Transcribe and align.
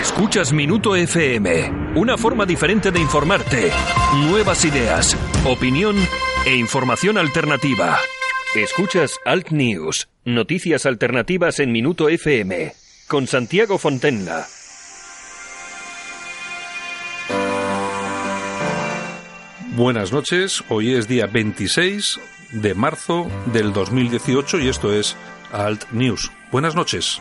Escuchas 0.00 0.50
Minuto 0.54 0.96
FM, 0.96 1.92
una 1.94 2.16
forma 2.16 2.46
diferente 2.46 2.90
de 2.90 3.00
informarte. 3.00 3.70
Nuevas 4.28 4.64
ideas, 4.64 5.14
opinión 5.44 5.94
e 6.46 6.56
información 6.56 7.18
alternativa. 7.18 7.98
Escuchas 8.54 9.20
Alt 9.26 9.50
News, 9.50 10.08
noticias 10.24 10.86
alternativas 10.86 11.58
en 11.58 11.70
Minuto 11.70 12.08
FM, 12.08 12.72
con 13.08 13.26
Santiago 13.26 13.76
Fontenla. 13.76 14.46
Buenas 19.76 20.12
noches, 20.12 20.64
hoy 20.70 20.94
es 20.94 21.08
día 21.08 21.26
26 21.26 22.18
de 22.52 22.74
marzo 22.74 23.30
del 23.52 23.74
2018 23.74 24.60
y 24.60 24.68
esto 24.68 24.94
es 24.94 25.14
Alt 25.52 25.90
News. 25.90 26.32
Buenas 26.50 26.74
noches. 26.74 27.20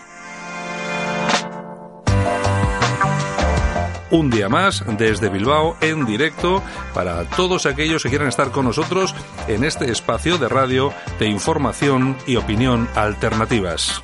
Un 4.12 4.30
día 4.30 4.50
más 4.50 4.84
desde 4.98 5.30
Bilbao 5.30 5.78
en 5.82 6.06
directo 6.06 6.64
para 6.94 7.24
todos 7.26 7.66
aquellos 7.66 8.04
que 8.04 8.10
quieran 8.10 8.28
estar 8.28 8.52
con 8.52 8.66
nosotros 8.66 9.16
en 9.48 9.64
este 9.64 9.92
espacio 9.92 10.38
de 10.38 10.50
radio 10.50 10.94
de 11.20 11.28
información 11.28 12.18
y 12.26 12.36
opinión 12.36 12.88
alternativas. 12.96 14.04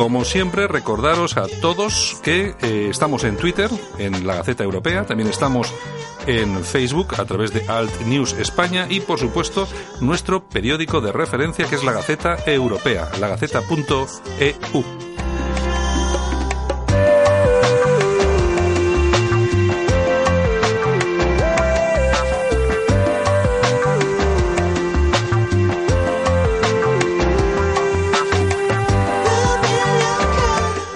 Como 0.00 0.24
siempre, 0.24 0.66
recordaros 0.66 1.36
a 1.36 1.46
todos 1.60 2.18
que 2.22 2.54
eh, 2.62 2.88
estamos 2.90 3.22
en 3.22 3.36
Twitter, 3.36 3.68
en 3.98 4.26
la 4.26 4.36
Gaceta 4.36 4.64
Europea, 4.64 5.04
también 5.04 5.28
estamos 5.28 5.74
en 6.26 6.64
Facebook 6.64 7.16
a 7.18 7.26
través 7.26 7.52
de 7.52 7.68
Alt 7.68 8.00
News 8.06 8.32
España 8.32 8.86
y, 8.88 9.00
por 9.00 9.18
supuesto, 9.18 9.68
nuestro 10.00 10.42
periódico 10.42 11.02
de 11.02 11.12
referencia 11.12 11.66
que 11.66 11.74
es 11.74 11.84
la 11.84 11.92
Gaceta 11.92 12.38
Europea, 12.46 13.10
lagaceta.eu. 13.20 15.09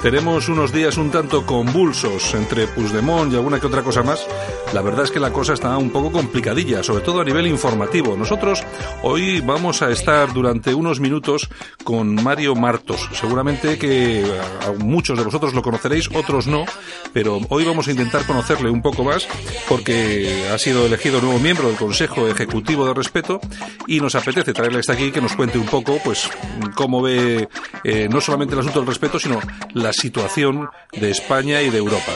Tenemos 0.04 0.50
unos 0.50 0.70
días 0.70 0.98
un 0.98 1.10
tanto 1.10 1.46
convulsos 1.46 2.34
entre 2.34 2.66
Puigdemont 2.66 3.32
y 3.32 3.36
alguna 3.36 3.58
que 3.58 3.68
otra 3.68 3.82
cosa 3.82 4.02
más. 4.02 4.26
La 4.74 4.82
verdad 4.82 5.04
es 5.04 5.10
que 5.10 5.18
la 5.18 5.32
cosa 5.32 5.54
está 5.54 5.78
un 5.78 5.88
poco 5.88 6.12
complicadilla, 6.12 6.82
sobre 6.82 7.02
todo 7.02 7.22
a 7.22 7.24
nivel 7.24 7.46
informativo. 7.46 8.14
Nosotros 8.14 8.62
hoy 9.00 9.40
vamos 9.40 9.80
a 9.80 9.90
estar 9.90 10.34
durante 10.34 10.74
unos 10.74 11.00
minutos 11.00 11.48
con 11.84 12.22
Mario 12.22 12.54
Martos. 12.54 13.08
Seguramente 13.14 13.78
que 13.78 14.30
muchos 14.78 15.16
de 15.16 15.24
vosotros 15.24 15.54
lo 15.54 15.62
conoceréis, 15.62 16.10
otros 16.14 16.48
no, 16.48 16.66
pero 17.14 17.40
hoy 17.48 17.64
vamos 17.64 17.88
a 17.88 17.92
intentar 17.92 18.26
conocerle 18.26 18.68
un 18.68 18.82
poco 18.82 19.04
más 19.04 19.26
porque 19.70 20.50
ha 20.52 20.58
sido 20.58 20.84
elegido 20.84 21.22
nuevo 21.22 21.38
miembro 21.38 21.68
del 21.68 21.78
Consejo 21.78 22.28
Ejecutivo 22.28 22.86
de 22.86 22.92
Respeto 22.92 23.40
y 23.86 24.00
nos 24.00 24.14
apetece 24.16 24.52
traerle 24.52 24.80
hasta 24.80 24.92
aquí 24.92 25.12
que 25.12 25.22
nos 25.22 25.34
cuente 25.34 25.56
un 25.56 25.66
poco 25.66 25.98
pues 26.04 26.28
cómo 26.74 27.00
ve 27.00 27.48
eh, 27.84 28.06
no 28.10 28.20
solamente 28.20 28.52
el 28.52 28.60
asunto 28.60 28.80
del 28.80 28.88
respeto, 28.88 29.18
sino 29.18 29.40
la 29.72 29.93
situación 29.94 30.68
de 30.92 31.10
España 31.10 31.62
y 31.62 31.70
de 31.70 31.78
Europa. 31.78 32.12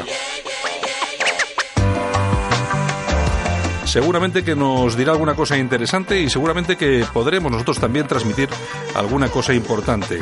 Seguramente 3.85 4.45
que 4.45 4.55
nos 4.55 4.97
dirá 4.97 5.13
alguna 5.13 5.35
cosa 5.35 5.57
interesante 5.57 6.21
y 6.21 6.29
seguramente 6.29 6.77
que 6.77 7.07
podremos 7.11 7.51
nosotros 7.51 7.81
también 7.81 8.07
transmitir 8.07 8.51
alguna 8.95 9.29
cosa 9.29 9.55
importante. 9.55 10.21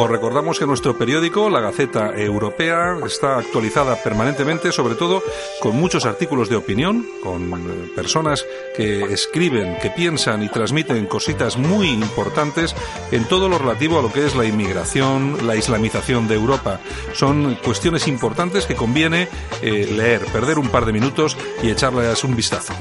Os 0.00 0.08
recordamos 0.08 0.60
que 0.60 0.64
nuestro 0.64 0.96
periódico, 0.96 1.50
la 1.50 1.58
Gaceta 1.58 2.14
Europea, 2.14 2.96
está 3.04 3.36
actualizada 3.36 4.00
permanentemente, 4.00 4.70
sobre 4.70 4.94
todo 4.94 5.24
con 5.58 5.74
muchos 5.74 6.06
artículos 6.06 6.48
de 6.48 6.54
opinión, 6.54 7.04
con 7.20 7.52
eh, 7.52 7.90
personas 7.96 8.46
que 8.76 9.02
escriben, 9.12 9.76
que 9.82 9.90
piensan 9.90 10.44
y 10.44 10.50
transmiten 10.50 11.06
cositas 11.06 11.56
muy 11.56 11.88
importantes 11.88 12.76
en 13.10 13.24
todo 13.24 13.48
lo 13.48 13.58
relativo 13.58 13.98
a 13.98 14.02
lo 14.02 14.12
que 14.12 14.24
es 14.24 14.36
la 14.36 14.44
inmigración, 14.44 15.44
la 15.44 15.56
islamización 15.56 16.28
de 16.28 16.36
Europa. 16.36 16.78
Son 17.12 17.56
cuestiones 17.56 18.06
importantes 18.06 18.66
que 18.66 18.76
conviene 18.76 19.26
eh, 19.62 19.88
leer, 19.90 20.26
perder 20.26 20.60
un 20.60 20.68
par 20.68 20.86
de 20.86 20.92
minutos 20.92 21.36
y 21.60 21.70
echarles 21.70 22.22
un 22.22 22.36
vistazo. 22.36 22.72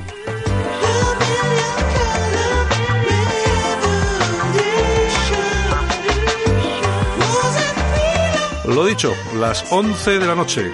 Lo 8.67 8.85
dicho, 8.85 9.13
las 9.39 9.71
11 9.71 10.19
de 10.19 10.27
la 10.27 10.35
noche. 10.35 10.73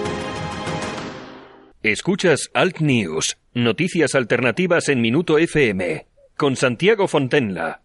Escuchas 1.83 2.51
Alt 2.53 2.77
News, 2.77 3.39
noticias 3.55 4.13
alternativas 4.13 4.87
en 4.87 5.01
Minuto 5.01 5.39
FM, 5.39 6.05
con 6.37 6.55
Santiago 6.55 7.07
Fontenla. 7.07 7.81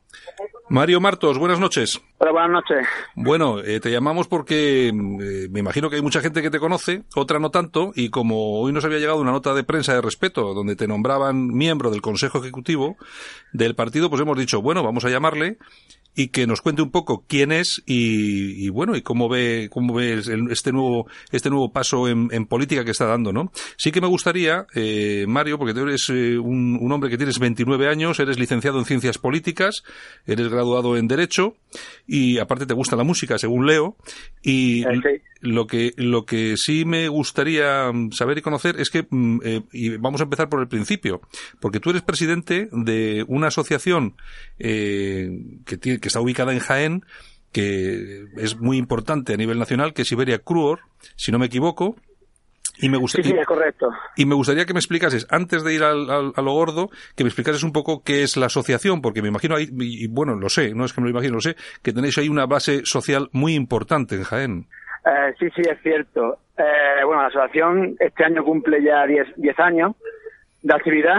Mario 0.69 1.01
Martos, 1.01 1.39
buenas 1.39 1.59
noches. 1.61 2.03
Hola, 2.19 2.31
buenas 2.33 2.51
noches. 2.51 2.87
Bueno, 3.15 3.61
eh, 3.61 3.81
te 3.81 3.91
llamamos 3.91 4.29
porque 4.29 4.93
mm, 4.93 5.21
eh, 5.23 5.49
me 5.51 5.61
imagino 5.61 5.89
que 5.89 5.97
hay 5.97 6.03
mucha 6.03 6.21
gente 6.21 6.43
que 6.43 6.51
te 6.51 6.59
conoce, 6.59 7.05
otra 7.15 7.39
no 7.39 7.51
tanto, 7.51 7.93
y 7.95 8.11
como 8.11 8.61
hoy 8.61 8.71
nos 8.71 8.85
había 8.85 8.99
llegado 8.99 9.19
una 9.19 9.33
nota 9.33 9.55
de 9.55 9.65
prensa 9.65 9.95
de 9.95 10.03
respeto 10.03 10.53
donde 10.53 10.77
te 10.77 10.87
nombraban 10.87 11.47
miembro 11.47 11.91
del 11.91 12.03
Consejo 12.03 12.41
Ejecutivo 12.41 12.99
del 13.55 13.75
partido, 13.75 14.11
pues 14.11 14.21
hemos 14.21 14.37
dicho, 14.37 14.61
bueno, 14.61 14.83
vamos 14.83 15.07
a 15.07 15.09
llamarle 15.09 15.57
y 16.17 16.29
que 16.29 16.47
nos 16.47 16.63
cuente 16.63 16.81
un 16.81 16.91
poco 16.91 17.25
quién 17.29 17.53
es 17.53 17.83
y, 17.85 18.71
bueno 18.71 18.97
y 18.97 19.03
cómo 19.03 19.29
ve 19.29 19.69
cómo 19.71 19.95
ve 19.95 20.23
este 20.51 20.73
nuevo 20.73 21.07
este 21.31 21.51
nuevo 21.51 21.71
paso 21.71 22.09
en, 22.09 22.47
política 22.47 22.85
que 22.85 22.91
está 22.93 23.05
dando 23.05 23.33
no 23.33 23.53
sí 23.77 23.93
que 23.93 24.01
me 24.01 24.07
gustaría 24.07 24.67
eh, 24.75 25.27
Mario 25.29 25.59
porque 25.59 25.75
tú 25.75 25.81
eres 25.81 26.09
eh, 26.09 26.39
un, 26.39 26.79
un, 26.81 26.93
hombre 26.93 27.11
que 27.11 27.19
tienes 27.19 27.39
29 27.39 27.89
años 27.89 28.19
eres 28.19 28.39
licenciado 28.39 28.79
en 28.79 28.87
ciencias 28.87 29.19
políticas 29.19 29.83
eres 30.27 30.49
graduado 30.49 30.97
en 30.97 31.07
derecho 31.07 31.57
y 32.07 32.39
aparte 32.39 32.65
te 32.65 32.75
gusta 32.75 32.97
la 32.97 33.05
música 33.05 33.37
según 33.37 33.67
leo 33.67 33.97
y 34.43 34.85
eh, 34.85 35.23
lo 35.41 35.67
que 35.67 35.93
lo 35.97 36.25
que 36.25 36.57
sí 36.57 36.87
me 36.87 37.09
gustaría 37.09 37.93
mm, 37.93 38.13
saber 38.13 38.39
y 38.39 38.43
conocer 38.43 38.81
es 38.81 38.89
que 38.89 39.07
mm, 39.09 39.41
y 39.73 39.97
vamos 39.99 40.23
a 40.23 40.25
empezar 40.25 40.49
por 40.49 40.61
el 40.61 40.69
principio 40.69 41.21
porque 41.61 41.79
tú 41.79 41.91
eres 41.91 42.03
presidente 42.03 42.69
de 42.73 43.23
una 43.29 43.49
asociación 43.49 44.15
que 44.59 45.77
tiene 45.79 46.01
que 46.07 46.09
está 46.09 46.21
ubicada 46.21 46.53
en 46.53 46.61
Jaén, 46.61 47.01
que 47.53 48.27
es 48.37 48.61
muy 48.61 48.77
importante 48.77 49.35
a 49.35 49.37
nivel 49.37 49.59
nacional, 49.59 49.93
que 49.93 50.03
es 50.03 50.13
Iberia 50.13 50.39
Cruor, 50.39 50.79
si 51.17 51.33
no 51.33 51.41
me 51.41 51.47
equivoco. 51.47 51.97
Y 52.79 52.89
me, 52.91 52.97
gustaría, 52.97 53.33
sí, 53.33 53.45
correcto. 53.45 53.89
y 54.17 54.25
me 54.25 54.37
gustaría 54.37 54.67
que 54.67 54.73
me 54.73 54.79
explicases, 54.79 55.27
antes 55.31 55.65
de 55.65 55.75
ir 55.75 55.83
al, 55.83 56.09
a 56.09 56.43
lo 56.43 56.53
gordo, 56.53 56.91
que 57.17 57.25
me 57.25 57.29
explicases 57.29 57.65
un 57.65 57.73
poco 57.73 58.03
qué 58.05 58.23
es 58.23 58.37
la 58.37 58.47
asociación, 58.47 59.03
porque 59.03 59.21
me 59.21 59.29
imagino 59.29 59.57
ahí, 59.57 59.67
y 59.81 60.07
bueno, 60.07 60.37
lo 60.37 60.49
sé, 60.49 60.75
no 60.75 60.85
es 60.85 60.93
que 60.93 61.01
me 61.01 61.07
lo 61.07 61.11
imagino, 61.11 61.35
lo 61.35 61.41
sé, 61.41 61.57
que 61.83 61.93
tenéis 61.93 62.19
ahí 62.19 62.29
una 62.29 62.47
base 62.47 62.85
social 62.85 63.31
muy 63.33 63.55
importante 63.55 64.15
en 64.15 64.23
Jaén. 64.23 64.67
Eh, 65.07 65.35
sí, 65.41 65.49
sí, 65.57 65.63
es 65.63 65.81
cierto. 65.83 66.39
Eh, 66.57 67.05
bueno, 67.05 67.23
la 67.23 67.29
asociación 67.29 67.97
este 67.99 68.25
año 68.25 68.45
cumple 68.45 68.81
ya 68.81 69.07
10 69.07 69.59
años 69.59 69.97
de 70.63 70.75
actividad 70.75 71.19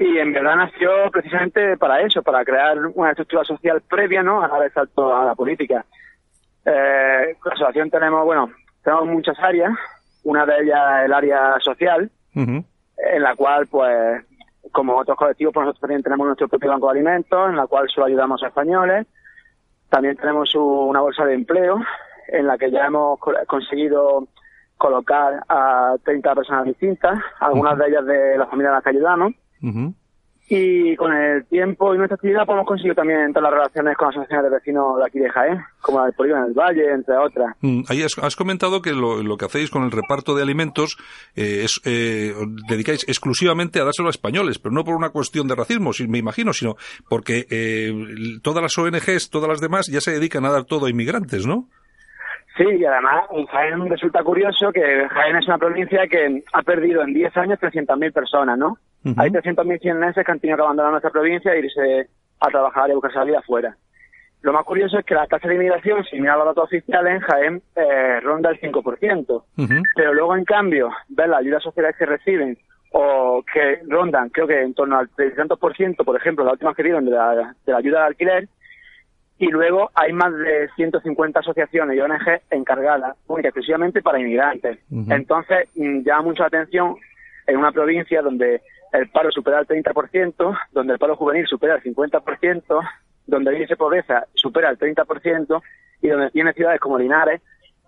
y 0.00 0.18
en 0.18 0.32
verdad 0.32 0.56
nació 0.56 0.90
precisamente 1.12 1.76
para 1.76 2.00
eso, 2.00 2.22
para 2.22 2.42
crear 2.42 2.78
una 2.94 3.10
estructura 3.10 3.44
social 3.44 3.82
previa 3.82 4.22
¿no? 4.22 4.42
a 4.42 4.48
dar 4.48 4.62
el 4.62 4.72
salto 4.72 5.14
a 5.14 5.26
la 5.26 5.34
política. 5.34 5.84
Eh, 6.64 7.36
la 7.44 7.52
asociación 7.52 7.90
tenemos, 7.90 8.24
bueno, 8.24 8.50
tenemos 8.82 9.06
muchas 9.06 9.38
áreas, 9.38 9.72
una 10.24 10.46
de 10.46 10.62
ellas 10.62 11.04
el 11.04 11.12
área 11.12 11.60
social, 11.60 12.10
en 12.34 13.22
la 13.22 13.36
cual 13.36 13.66
pues 13.66 14.24
como 14.72 14.96
otros 14.96 15.18
colectivos, 15.18 15.52
pues 15.52 15.64
nosotros 15.64 15.80
también 15.82 16.02
tenemos 16.02 16.26
nuestro 16.26 16.48
propio 16.48 16.70
banco 16.70 16.86
de 16.86 16.92
alimentos, 16.92 17.50
en 17.50 17.56
la 17.56 17.66
cual 17.66 17.88
solo 17.90 18.06
ayudamos 18.06 18.42
a 18.42 18.48
españoles. 18.48 19.06
También 19.90 20.16
tenemos 20.16 20.54
una 20.54 21.00
bolsa 21.00 21.26
de 21.26 21.34
empleo, 21.34 21.78
en 22.28 22.46
la 22.46 22.56
que 22.56 22.70
ya 22.70 22.86
hemos 22.86 23.18
conseguido 23.46 24.28
colocar 24.78 25.44
a 25.48 25.96
30 26.04 26.34
personas 26.34 26.64
distintas, 26.64 27.18
algunas 27.40 27.76
de 27.76 27.88
ellas 27.88 28.06
de 28.06 28.38
la 28.38 28.46
familia 28.46 28.70
de 28.70 28.74
las 28.76 28.84
que 28.84 28.90
ayudamos. 28.90 29.32
Y 30.52 30.96
con 30.96 31.12
el 31.12 31.46
tiempo 31.46 31.94
y 31.94 31.98
nuestra 31.98 32.16
actividad 32.16 32.44
pues, 32.44 32.56
hemos 32.56 32.66
conseguido 32.66 32.96
también 32.96 33.20
entrar 33.20 33.44
las 33.44 33.52
relaciones 33.52 33.96
con 33.96 34.08
asociaciones 34.08 34.50
de 34.50 34.56
vecinos 34.56 34.98
de 34.98 35.06
aquí 35.06 35.20
de 35.20 35.30
Jaén, 35.30 35.60
como 35.80 36.04
el 36.04 36.12
Polígono 36.12 36.44
del 36.44 36.54
Valle, 36.54 36.90
entre 36.90 37.16
otras. 37.16 37.54
Mm, 37.60 37.82
ahí 37.88 38.02
has, 38.02 38.34
comentado 38.34 38.82
que 38.82 38.90
lo, 38.90 39.36
que 39.36 39.44
hacéis 39.44 39.70
con 39.70 39.84
el 39.84 39.92
reparto 39.92 40.34
de 40.34 40.42
alimentos 40.42 40.96
eh, 41.36 41.62
es 41.62 41.80
eh, 41.84 42.34
dedicáis 42.68 43.08
exclusivamente 43.08 43.78
a 43.80 43.84
dárselo 43.84 44.08
a 44.08 44.10
españoles, 44.10 44.58
pero 44.58 44.74
no 44.74 44.82
por 44.82 44.96
una 44.96 45.10
cuestión 45.10 45.46
de 45.46 45.54
racismo, 45.54 45.92
me 46.08 46.18
imagino, 46.18 46.52
sino 46.52 46.74
porque 47.08 47.46
eh, 47.48 47.92
todas 48.42 48.60
las 48.60 48.76
ONGs, 48.76 49.30
todas 49.30 49.48
las 49.48 49.60
demás, 49.60 49.86
ya 49.86 50.00
se 50.00 50.10
dedican 50.10 50.44
a 50.46 50.50
dar 50.50 50.64
todo 50.64 50.86
a 50.86 50.90
inmigrantes, 50.90 51.46
¿no? 51.46 51.68
Sí, 52.56 52.64
y 52.64 52.84
además 52.84 53.26
en 53.30 53.46
Jaén 53.46 53.88
resulta 53.88 54.24
curioso 54.24 54.72
que 54.72 55.06
Jaén 55.08 55.36
es 55.36 55.46
una 55.46 55.58
provincia 55.58 56.08
que 56.10 56.42
ha 56.52 56.62
perdido 56.62 57.02
en 57.02 57.14
10 57.14 57.36
años 57.36 57.60
300.000 57.60 58.12
personas, 58.12 58.58
¿no? 58.58 58.78
Hay 59.04 59.30
300.000 59.30 59.80
cieneses 59.80 60.24
que 60.24 60.32
han 60.32 60.40
tenido 60.40 60.58
que 60.58 60.62
abandonar 60.62 60.90
nuestra 60.90 61.10
provincia 61.10 61.52
e 61.52 61.60
irse 61.60 62.08
a 62.40 62.48
trabajar 62.48 62.88
y 62.88 62.92
a 62.92 62.94
buscar 62.94 63.12
salida 63.12 63.38
afuera. 63.38 63.76
Lo 64.42 64.52
más 64.52 64.64
curioso 64.64 64.98
es 64.98 65.04
que 65.04 65.14
la 65.14 65.26
tasa 65.26 65.48
de 65.48 65.54
inmigración, 65.54 66.04
si 66.04 66.18
mira 66.18 66.36
los 66.36 66.46
datos 66.46 66.64
oficiales, 66.64 67.14
en 67.14 67.20
Jaén 67.20 67.62
eh, 67.76 68.20
ronda 68.20 68.50
el 68.50 68.60
5%. 68.60 69.42
Pero 69.94 70.14
luego, 70.14 70.34
en 70.34 70.44
cambio, 70.44 70.90
ver 71.08 71.28
las 71.28 71.40
ayudas 71.40 71.62
sociales 71.62 71.94
que 71.98 72.06
reciben 72.06 72.56
o 72.92 73.44
que 73.52 73.80
rondan, 73.86 74.30
creo 74.30 74.46
que 74.46 74.60
en 74.62 74.74
torno 74.74 74.98
al 74.98 75.10
300%, 75.10 76.04
por 76.04 76.16
ejemplo, 76.16 76.44
la 76.44 76.52
última 76.52 76.74
que 76.74 76.82
dieron 76.82 77.04
de 77.04 77.10
la, 77.10 77.54
de 77.64 77.72
la 77.72 77.78
ayuda 77.78 78.00
de 78.00 78.06
alquiler, 78.06 78.48
y 79.38 79.46
luego 79.46 79.90
hay 79.94 80.12
más 80.12 80.34
de 80.34 80.68
150 80.76 81.40
asociaciones 81.40 81.96
y 81.96 82.00
ONG 82.00 82.40
encargadas 82.50 83.16
única 83.26 83.48
exclusivamente 83.48 84.02
para 84.02 84.20
inmigrantes. 84.20 84.78
Entonces, 84.90 85.66
mm, 85.76 86.02
llama 86.02 86.22
mucho 86.22 86.42
la 86.42 86.48
atención 86.48 86.96
en 87.46 87.56
una 87.56 87.72
provincia 87.72 88.20
donde 88.20 88.60
el 88.92 89.08
paro 89.10 89.30
supera 89.30 89.60
el 89.60 89.66
30%, 89.66 90.58
donde 90.72 90.92
el 90.92 90.98
paro 90.98 91.16
juvenil 91.16 91.46
supera 91.46 91.76
el 91.76 91.82
50%, 91.82 92.88
donde 93.26 93.50
el 93.50 93.56
índice 93.56 93.74
de 93.74 93.78
pobreza 93.78 94.26
supera 94.34 94.70
el 94.70 94.78
30% 94.78 95.62
y 96.02 96.08
donde 96.08 96.30
tiene 96.30 96.52
ciudades 96.52 96.80
como 96.80 96.98
Linares 96.98 97.40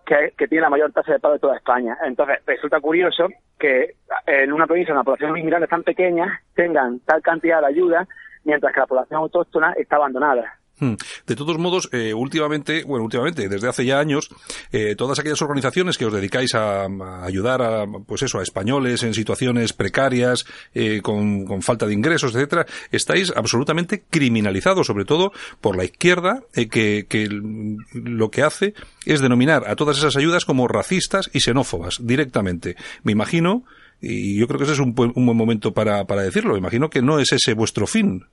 que, 0.05 0.49
tiene 0.49 0.63
la 0.63 0.71
mayor 0.71 0.93
tasa 0.93 1.13
de 1.13 1.21
paro 1.21 1.35
de 1.35 1.41
toda 1.41 1.57
España. 1.57 1.97
Entonces, 2.05 2.39
resulta 2.47 2.81
curioso 2.81 3.29
que 3.59 3.95
en 4.27 4.53
una 4.53 4.67
provincia, 4.67 4.93
una 4.93 5.05
población 5.05 5.33
de 5.33 5.41
inmigrantes 5.41 5.71
tan 5.71 5.83
pequeña, 5.83 6.41
tengan 6.55 7.01
tal 7.01 7.23
cantidad 7.23 7.61
de 7.61 7.69
ayuda, 7.69 8.07
mientras 8.45 8.73
que 8.73 8.81
la 8.81 8.87
población 8.87 9.21
autóctona 9.21 9.73
está 9.73 9.97
abandonada. 9.97 10.59
Hmm. 10.79 10.95
De 11.27 11.37
todos 11.37 11.59
modos, 11.59 11.89
eh, 11.93 12.15
últimamente, 12.15 12.83
bueno, 12.85 13.05
últimamente, 13.05 13.49
desde 13.49 13.69
hace 13.69 13.85
ya 13.85 14.01
años, 14.01 14.29
eh, 14.73 14.97
todas 14.97 15.19
aquellas 15.19 15.43
organizaciones 15.43 15.99
que 15.99 16.07
os 16.07 16.13
dedicáis 16.13 16.55
a, 16.55 16.87
ayudar 17.25 17.63
a, 17.63 17.87
pues 18.07 18.23
eso, 18.23 18.39
a 18.39 18.43
españoles 18.43 19.03
en 19.03 19.15
situaciones 19.15 19.73
precarias, 19.73 20.45
eh, 20.75 21.01
con, 21.03 21.63
falta 21.63 21.87
de 21.87 21.95
ingresos, 21.95 22.35
etcétera, 22.35 22.67
estáis 22.91 23.33
absolutamente 23.37 24.03
criminalizados, 24.11 24.87
sobre 24.87 25.05
todo 25.05 25.33
por 25.61 25.77
la 25.77 25.85
izquierda, 25.85 26.43
que, 26.53 27.07
que 27.09 27.29
lo 27.31 28.31
que 28.31 28.43
hace 28.43 28.75
es 29.05 29.21
denominar 29.21 29.69
a 29.69 29.77
todas 29.77 29.99
esas 29.99 30.17
ayudas 30.17 30.45
como 30.45 30.69
racistas 30.69 31.31
y 31.33 31.41
xenófobas, 31.41 32.05
directamente. 32.05 32.77
Me 33.05 33.13
imagino, 33.13 33.65
y 34.01 34.37
yo 34.39 34.49
creo 34.49 34.59
que 34.59 34.65
ese 34.65 34.73
es 34.73 34.81
un, 34.81 34.95
un 34.97 35.27
buen 35.27 35.37
momento 35.37 35.73
para, 35.73 36.05
para 36.07 36.23
decirlo, 36.23 36.57
imagino 36.57 36.91
que 36.91 37.03
no 37.03 37.19
es 37.19 37.33
ese 37.33 37.55
vuestro 37.55 37.87
fin. 37.87 38.25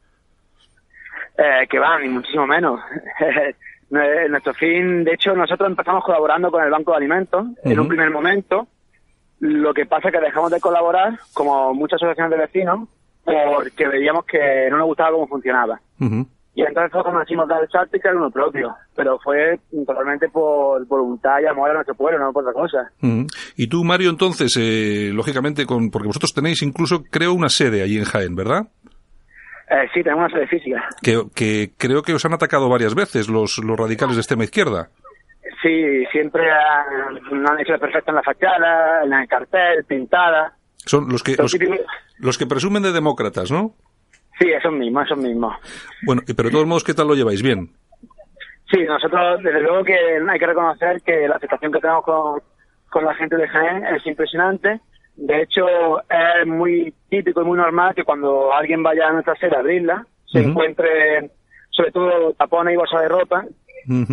Eh, 1.39 1.67
que 1.69 1.79
van, 1.79 2.01
ni 2.01 2.09
muchísimo 2.09 2.45
menos. 2.45 2.81
Nuestro 3.89 4.53
fin, 4.53 5.05
de 5.05 5.13
hecho, 5.13 5.33
nosotros 5.33 5.69
empezamos 5.69 6.03
colaborando 6.03 6.51
con 6.51 6.63
el 6.63 6.69
Banco 6.69 6.91
de 6.91 6.97
Alimentos 6.97 7.47
en 7.63 7.79
un 7.79 7.87
primer 7.87 8.11
momento. 8.11 8.67
Lo 9.39 9.73
que 9.73 9.85
pasa 9.85 10.09
es 10.09 10.13
que 10.13 10.19
dejamos 10.19 10.51
de 10.51 10.59
colaborar, 10.59 11.17
como 11.33 11.73
muchas 11.73 11.95
asociaciones 11.95 12.31
de 12.31 12.45
vecinos, 12.45 12.89
porque 13.23 13.87
veíamos 13.87 14.25
que 14.25 14.67
no 14.69 14.77
nos 14.77 14.87
gustaba 14.87 15.11
cómo 15.11 15.27
funcionaba. 15.27 15.79
Y 16.59 16.61
entonces 16.61 16.91
nosotros 16.91 17.13
nos 17.13 17.23
hicimos 17.23 17.47
dar 17.47 17.63
el 17.63 17.69
salto 17.69 17.95
y 17.95 17.99
crear 18.01 18.17
uno 18.17 18.29
propio. 18.29 18.75
Pero 18.93 19.17
fue 19.19 19.59
totalmente 19.85 20.27
por 20.27 20.85
voluntad 20.87 21.39
y 21.41 21.45
amor 21.45 21.69
a 21.69 21.75
nuestro 21.75 21.95
pueblo, 21.95 22.19
no 22.19 22.33
por 22.33 22.43
otra 22.43 22.53
cosa. 22.53 22.91
Y 23.55 23.67
tú, 23.67 23.85
Mario, 23.85 24.09
entonces, 24.09 24.57
eh, 24.59 25.11
lógicamente, 25.13 25.65
con, 25.65 25.89
porque 25.89 26.07
vosotros 26.07 26.33
tenéis 26.33 26.61
incluso, 26.61 27.03
creo, 27.09 27.33
una 27.33 27.47
sede 27.47 27.81
allí 27.81 27.97
en 27.97 28.03
Jaén, 28.03 28.35
¿verdad? 28.35 28.67
Eh, 29.69 29.87
sí, 29.93 30.01
tenemos 30.01 30.31
una 30.31 30.35
sede 30.35 30.47
física. 30.47 30.89
Que, 31.01 31.71
creo 31.77 32.01
que 32.01 32.13
os 32.13 32.25
han 32.25 32.33
atacado 32.33 32.69
varias 32.69 32.95
veces 32.95 33.29
los, 33.29 33.59
los 33.59 33.77
radicales 33.77 34.15
de 34.15 34.21
extrema 34.21 34.43
izquierda. 34.43 34.89
Sí, 35.61 36.05
siempre 36.11 36.49
han, 36.51 37.47
han 37.47 37.59
hecho 37.59 37.77
perfecto 37.77 38.11
en 38.11 38.15
la 38.15 38.23
fachada, 38.23 39.03
en 39.03 39.13
el 39.13 39.27
cartel, 39.27 39.83
pintada. 39.85 40.53
Son 40.77 41.07
los 41.09 41.21
que, 41.21 41.35
los, 42.17 42.37
que 42.37 42.47
presumen 42.47 42.81
de 42.81 42.91
demócratas, 42.91 43.51
¿no? 43.51 43.75
Sí, 44.39 44.49
esos 44.49 44.73
mismos, 44.73 45.05
esos 45.05 45.17
mismos. 45.17 45.55
Bueno, 46.03 46.21
pero 46.25 46.49
de 46.49 46.51
todos 46.51 46.65
modos, 46.65 46.83
¿qué 46.83 46.93
tal 46.93 47.07
lo 47.07 47.15
lleváis? 47.15 47.43
¿Bien? 47.43 47.69
Sí, 48.71 48.83
nosotros, 48.85 49.43
desde 49.43 49.61
luego 49.61 49.83
que 49.83 49.93
hay 49.93 50.39
que 50.39 50.47
reconocer 50.47 51.01
que 51.01 51.27
la 51.27 51.35
aceptación 51.35 51.71
que 51.71 51.79
tenemos 51.79 52.03
con, 52.03 52.41
con 52.89 53.05
la 53.05 53.13
gente 53.15 53.35
de 53.35 53.47
Jaén 53.47 53.85
es 53.85 54.05
impresionante 54.07 54.79
de 55.19 55.41
hecho, 55.41 55.99
es 56.09 56.47
muy 56.47 56.93
típico 57.09 57.41
y 57.41 57.45
muy 57.45 57.57
normal 57.57 57.93
que 57.93 58.03
cuando 58.03 58.53
alguien 58.53 58.81
vaya 58.81 59.07
a 59.07 59.13
nuestra 59.13 59.35
sede 59.35 59.55
a 59.55 59.59
abrirla, 59.59 60.05
se 60.25 60.39
encuentre 60.39 61.29
sobre 61.71 61.91
todo 61.91 62.33
tapones 62.33 62.73
y 62.73 62.77
bolsas 62.77 63.01
de 63.01 63.09
ropa, 63.09 63.45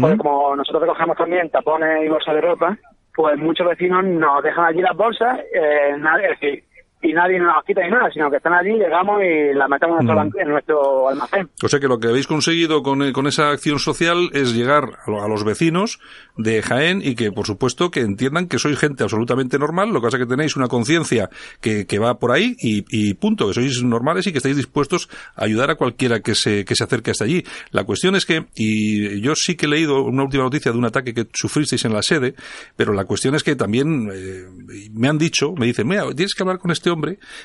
porque 0.00 0.16
como 0.18 0.56
nosotros 0.56 0.82
recogemos 0.82 1.16
también 1.16 1.50
tapones 1.50 2.04
y 2.04 2.08
bolsas 2.08 2.34
de 2.34 2.40
ropa, 2.40 2.76
pues 3.14 3.38
muchos 3.38 3.66
vecinos 3.68 4.04
nos 4.04 4.42
dejan 4.42 4.64
allí 4.64 4.80
las 4.80 4.96
bolsas, 4.96 5.38
eh, 5.54 5.94
nadie, 5.98 6.32
es 6.32 6.40
decir, 6.40 6.64
y 7.06 7.12
nadie 7.12 7.38
nos 7.38 7.64
quita 7.64 7.82
ni 7.82 7.90
nada, 7.90 8.10
sino 8.12 8.30
que 8.30 8.36
están 8.38 8.54
allí, 8.54 8.72
llegamos 8.72 9.20
y 9.22 9.54
las 9.54 9.68
metemos 9.68 10.00
en, 10.00 10.06
nuestro, 10.06 10.40
en 10.40 10.48
nuestro 10.48 11.08
almacén. 11.08 11.48
O 11.62 11.68
sea 11.68 11.80
que 11.80 11.88
lo 11.88 11.98
que 11.98 12.08
habéis 12.08 12.26
conseguido 12.26 12.82
con, 12.82 13.02
eh, 13.02 13.12
con 13.12 13.26
esa 13.26 13.50
acción 13.50 13.78
social 13.78 14.30
es 14.32 14.54
llegar 14.54 14.84
a, 15.06 15.28
los 15.28 15.44
vecinos 15.44 16.00
de 16.36 16.62
Jaén 16.62 17.00
y 17.02 17.14
que, 17.14 17.32
por 17.32 17.46
supuesto, 17.46 17.90
que 17.90 18.00
entiendan 18.00 18.48
que 18.48 18.58
sois 18.58 18.78
gente 18.78 19.02
absolutamente 19.02 19.58
normal, 19.58 19.90
lo 19.90 20.00
que 20.00 20.06
pasa 20.06 20.16
es 20.16 20.24
que 20.24 20.28
tenéis 20.28 20.56
una 20.56 20.68
conciencia 20.68 21.30
que, 21.60 21.86
que, 21.86 21.98
va 21.98 22.18
por 22.18 22.32
ahí 22.32 22.56
y, 22.58 22.84
y, 22.90 23.14
punto, 23.14 23.46
que 23.48 23.54
sois 23.54 23.82
normales 23.82 24.26
y 24.26 24.32
que 24.32 24.38
estáis 24.38 24.56
dispuestos 24.56 25.08
a 25.36 25.44
ayudar 25.44 25.70
a 25.70 25.76
cualquiera 25.76 26.20
que 26.20 26.34
se, 26.34 26.64
que 26.64 26.74
se 26.74 26.84
acerque 26.84 27.12
hasta 27.12 27.24
allí. 27.24 27.44
La 27.70 27.84
cuestión 27.84 28.16
es 28.16 28.26
que, 28.26 28.46
y 28.54 29.20
yo 29.20 29.34
sí 29.34 29.56
que 29.56 29.66
he 29.66 29.68
leído 29.68 30.02
una 30.02 30.24
última 30.24 30.44
noticia 30.44 30.72
de 30.72 30.78
un 30.78 30.84
ataque 30.84 31.14
que 31.14 31.26
sufristeis 31.32 31.84
en 31.84 31.92
la 31.92 32.02
sede, 32.02 32.34
pero 32.76 32.92
la 32.92 33.04
cuestión 33.04 33.34
es 33.34 33.42
que 33.42 33.56
también 33.56 34.08
eh, 34.12 34.44
me 34.92 35.08
han 35.08 35.18
dicho, 35.18 35.52
me 35.56 35.66
dicen, 35.66 35.86
mira, 35.86 36.04
tienes 36.14 36.34
que 36.34 36.42
hablar 36.42 36.58
con 36.58 36.70
este 36.70 36.90
hombre, 36.90 36.95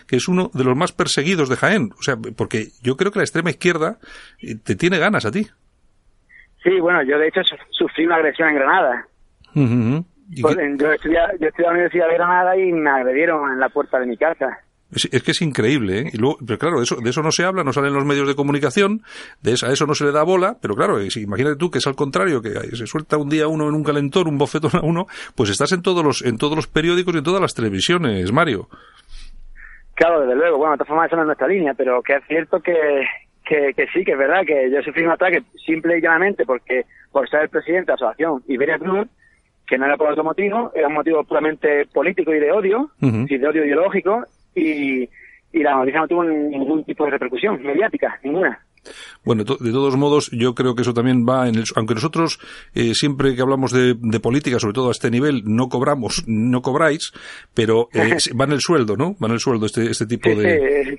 que 0.07 0.15
es 0.15 0.27
uno 0.27 0.49
de 0.53 0.63
los 0.63 0.75
más 0.75 0.91
perseguidos 0.91 1.49
de 1.49 1.55
Jaén. 1.55 1.91
O 1.99 2.03
sea, 2.03 2.15
porque 2.35 2.67
yo 2.81 2.95
creo 2.97 3.11
que 3.11 3.19
la 3.19 3.23
extrema 3.23 3.49
izquierda 3.49 3.97
eh, 4.41 4.55
te 4.63 4.75
tiene 4.75 4.99
ganas 4.99 5.25
a 5.25 5.31
ti. 5.31 5.47
Sí, 6.63 6.79
bueno, 6.79 7.01
yo 7.03 7.17
de 7.17 7.27
hecho 7.27 7.41
sufrí 7.71 8.05
una 8.05 8.15
agresión 8.15 8.49
en 8.49 8.55
Granada. 8.55 9.07
Pues, 9.53 10.55
yo, 10.77 10.91
estudié, 10.91 11.19
yo 11.39 11.47
estudié 11.47 11.49
en 11.57 11.63
la 11.63 11.71
Universidad 11.71 12.07
de 12.07 12.13
Granada 12.13 12.57
y 12.57 12.71
me 12.71 12.89
agredieron 12.89 13.51
en 13.51 13.59
la 13.59 13.69
puerta 13.69 13.99
de 13.99 14.05
mi 14.05 14.17
casa. 14.17 14.59
Es, 14.91 15.23
que 15.23 15.31
es 15.31 15.41
increíble, 15.41 15.99
¿eh? 15.99 16.09
Y 16.13 16.17
luego, 16.17 16.37
pero 16.45 16.59
claro, 16.59 16.77
de 16.77 16.83
eso, 16.83 16.97
de 16.97 17.09
eso 17.09 17.21
no 17.21 17.31
se 17.31 17.45
habla, 17.45 17.63
no 17.63 17.71
salen 17.71 17.93
los 17.93 18.03
medios 18.03 18.27
de 18.27 18.35
comunicación, 18.35 19.03
de 19.41 19.53
eso, 19.53 19.67
a 19.67 19.71
eso 19.71 19.85
no 19.85 19.95
se 19.95 20.03
le 20.03 20.11
da 20.11 20.23
bola, 20.23 20.57
pero 20.61 20.75
claro, 20.75 21.01
imagínate 21.01 21.55
tú 21.55 21.71
que 21.71 21.77
es 21.77 21.87
al 21.87 21.95
contrario, 21.95 22.41
que 22.41 22.51
se 22.75 22.85
suelta 22.87 23.17
un 23.17 23.29
día 23.29 23.47
uno 23.47 23.69
en 23.69 23.75
un 23.75 23.83
calentón, 23.85 24.27
un 24.27 24.37
bofetón 24.37 24.71
a 24.73 24.81
uno, 24.83 25.07
pues 25.35 25.49
estás 25.49 25.71
en 25.71 25.81
todos 25.81 26.03
los, 26.03 26.21
en 26.23 26.37
todos 26.37 26.57
los 26.57 26.67
periódicos 26.67 27.15
y 27.15 27.19
en 27.19 27.23
todas 27.23 27.39
las 27.39 27.53
televisiones, 27.53 28.33
Mario. 28.33 28.67
Claro, 30.01 30.21
desde 30.21 30.35
luego. 30.35 30.57
Bueno, 30.57 30.71
de 30.71 30.77
todas 30.79 30.87
formas, 30.87 31.05
eso 31.05 31.15
no 31.15 31.21
es 31.21 31.25
nuestra 31.27 31.47
línea, 31.47 31.75
pero 31.75 32.01
que 32.01 32.15
es 32.15 32.23
cierto 32.27 32.59
que, 32.59 33.05
que, 33.45 33.87
sí, 33.93 34.03
que 34.03 34.13
es 34.13 34.17
verdad 34.17 34.43
que 34.43 34.71
yo 34.71 34.81
sufrí 34.81 35.03
un 35.03 35.11
ataque 35.11 35.43
simple 35.63 35.99
y 35.99 36.01
llanamente 36.01 36.43
porque 36.43 36.85
por 37.11 37.29
ser 37.29 37.41
el 37.41 37.49
presidente 37.49 37.91
de 37.91 37.97
la 37.99 38.07
asociación 38.09 38.41
Iberia 38.47 38.79
Cruz, 38.79 39.07
que 39.67 39.77
no 39.77 39.85
era 39.85 39.97
por 39.97 40.11
otro 40.11 40.23
motivo, 40.23 40.71
era 40.73 40.87
un 40.87 40.95
motivo 40.95 41.23
puramente 41.23 41.85
político 41.85 42.33
y 42.33 42.39
de 42.39 42.51
odio, 42.51 42.89
y 42.99 43.37
de 43.37 43.47
odio 43.47 43.63
ideológico, 43.63 44.25
y, 44.55 45.07
y 45.53 45.59
la 45.61 45.75
noticia 45.75 45.99
no 45.99 46.07
tuvo 46.07 46.23
ningún 46.23 46.83
tipo 46.83 47.05
de 47.05 47.11
repercusión 47.11 47.61
mediática, 47.61 48.19
ninguna. 48.23 48.59
Bueno, 49.23 49.43
de 49.43 49.71
todos 49.71 49.95
modos, 49.95 50.29
yo 50.31 50.55
creo 50.55 50.75
que 50.75 50.81
eso 50.81 50.93
también 50.93 51.25
va 51.27 51.47
en 51.47 51.55
el, 51.55 51.63
aunque 51.75 51.93
nosotros 51.93 52.39
eh, 52.73 52.93
siempre 52.95 53.35
que 53.35 53.41
hablamos 53.41 53.71
de, 53.71 53.95
política, 54.19 54.59
sobre 54.59 54.73
todo 54.73 54.89
a 54.89 54.91
este 54.91 55.11
nivel, 55.11 55.43
no 55.45 55.69
cobramos, 55.69 56.23
no 56.27 56.61
cobráis, 56.61 57.11
pero 57.53 57.89
eh, 57.93 58.17
va 58.39 58.45
en 58.45 58.51
el 58.53 58.61
sueldo, 58.61 58.95
¿no? 58.97 59.15
Va 59.21 59.27
en 59.27 59.33
el 59.33 59.39
sueldo 59.39 59.65
este, 59.65 59.89
este 59.89 60.05
tipo 60.05 60.29
de... 60.29 60.85
Sí, 60.85 60.97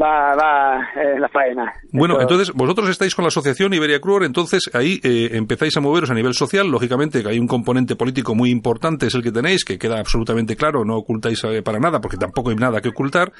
va, 0.00 0.34
va 0.34 0.88
eh, 0.96 1.18
la 1.18 1.28
faena. 1.28 1.72
Bueno, 1.92 2.20
entonces 2.20 2.52
vosotros 2.54 2.88
estáis 2.88 3.14
con 3.14 3.24
la 3.24 3.28
asociación 3.28 3.74
Iberia 3.74 4.00
Cruor, 4.00 4.24
entonces 4.24 4.70
ahí 4.72 5.00
eh, 5.02 5.30
empezáis 5.32 5.76
a 5.76 5.80
moveros 5.80 6.10
a 6.10 6.14
nivel 6.14 6.34
social, 6.34 6.68
lógicamente 6.68 7.22
que 7.22 7.28
hay 7.28 7.38
un 7.38 7.46
componente 7.46 7.96
político 7.96 8.34
muy 8.34 8.50
importante, 8.50 9.06
es 9.06 9.14
el 9.14 9.22
que 9.22 9.32
tenéis, 9.32 9.64
que 9.64 9.78
queda 9.78 9.98
absolutamente 9.98 10.56
claro, 10.56 10.84
no 10.84 10.96
ocultáis 10.96 11.42
eh, 11.44 11.62
para 11.62 11.78
nada, 11.78 12.00
porque 12.00 12.16
tampoco 12.16 12.50
hay 12.50 12.56
nada 12.56 12.80
que 12.80 12.88
ocultar. 12.88 13.32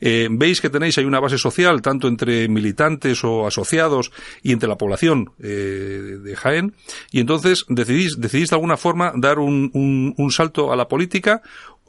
Eh, 0.00 0.28
veis 0.30 0.60
que 0.60 0.70
tenéis 0.70 0.98
ahí 0.98 1.04
una 1.04 1.20
base 1.20 1.38
social, 1.38 1.82
tanto 1.82 2.08
entre 2.08 2.48
militantes 2.48 3.22
o 3.24 3.46
asociados 3.46 4.10
y 4.42 4.52
entre 4.52 4.68
la 4.68 4.76
población 4.76 5.30
de 5.38 6.34
Jaén, 6.36 6.74
y 7.10 7.20
entonces 7.20 7.64
decidís, 7.68 8.16
decidís 8.18 8.50
de 8.50 8.56
alguna 8.56 8.76
forma 8.76 9.12
dar 9.16 9.38
un, 9.38 9.70
un, 9.74 10.14
un 10.16 10.30
salto 10.30 10.72
a 10.72 10.76
la 10.76 10.86
política 10.86 11.42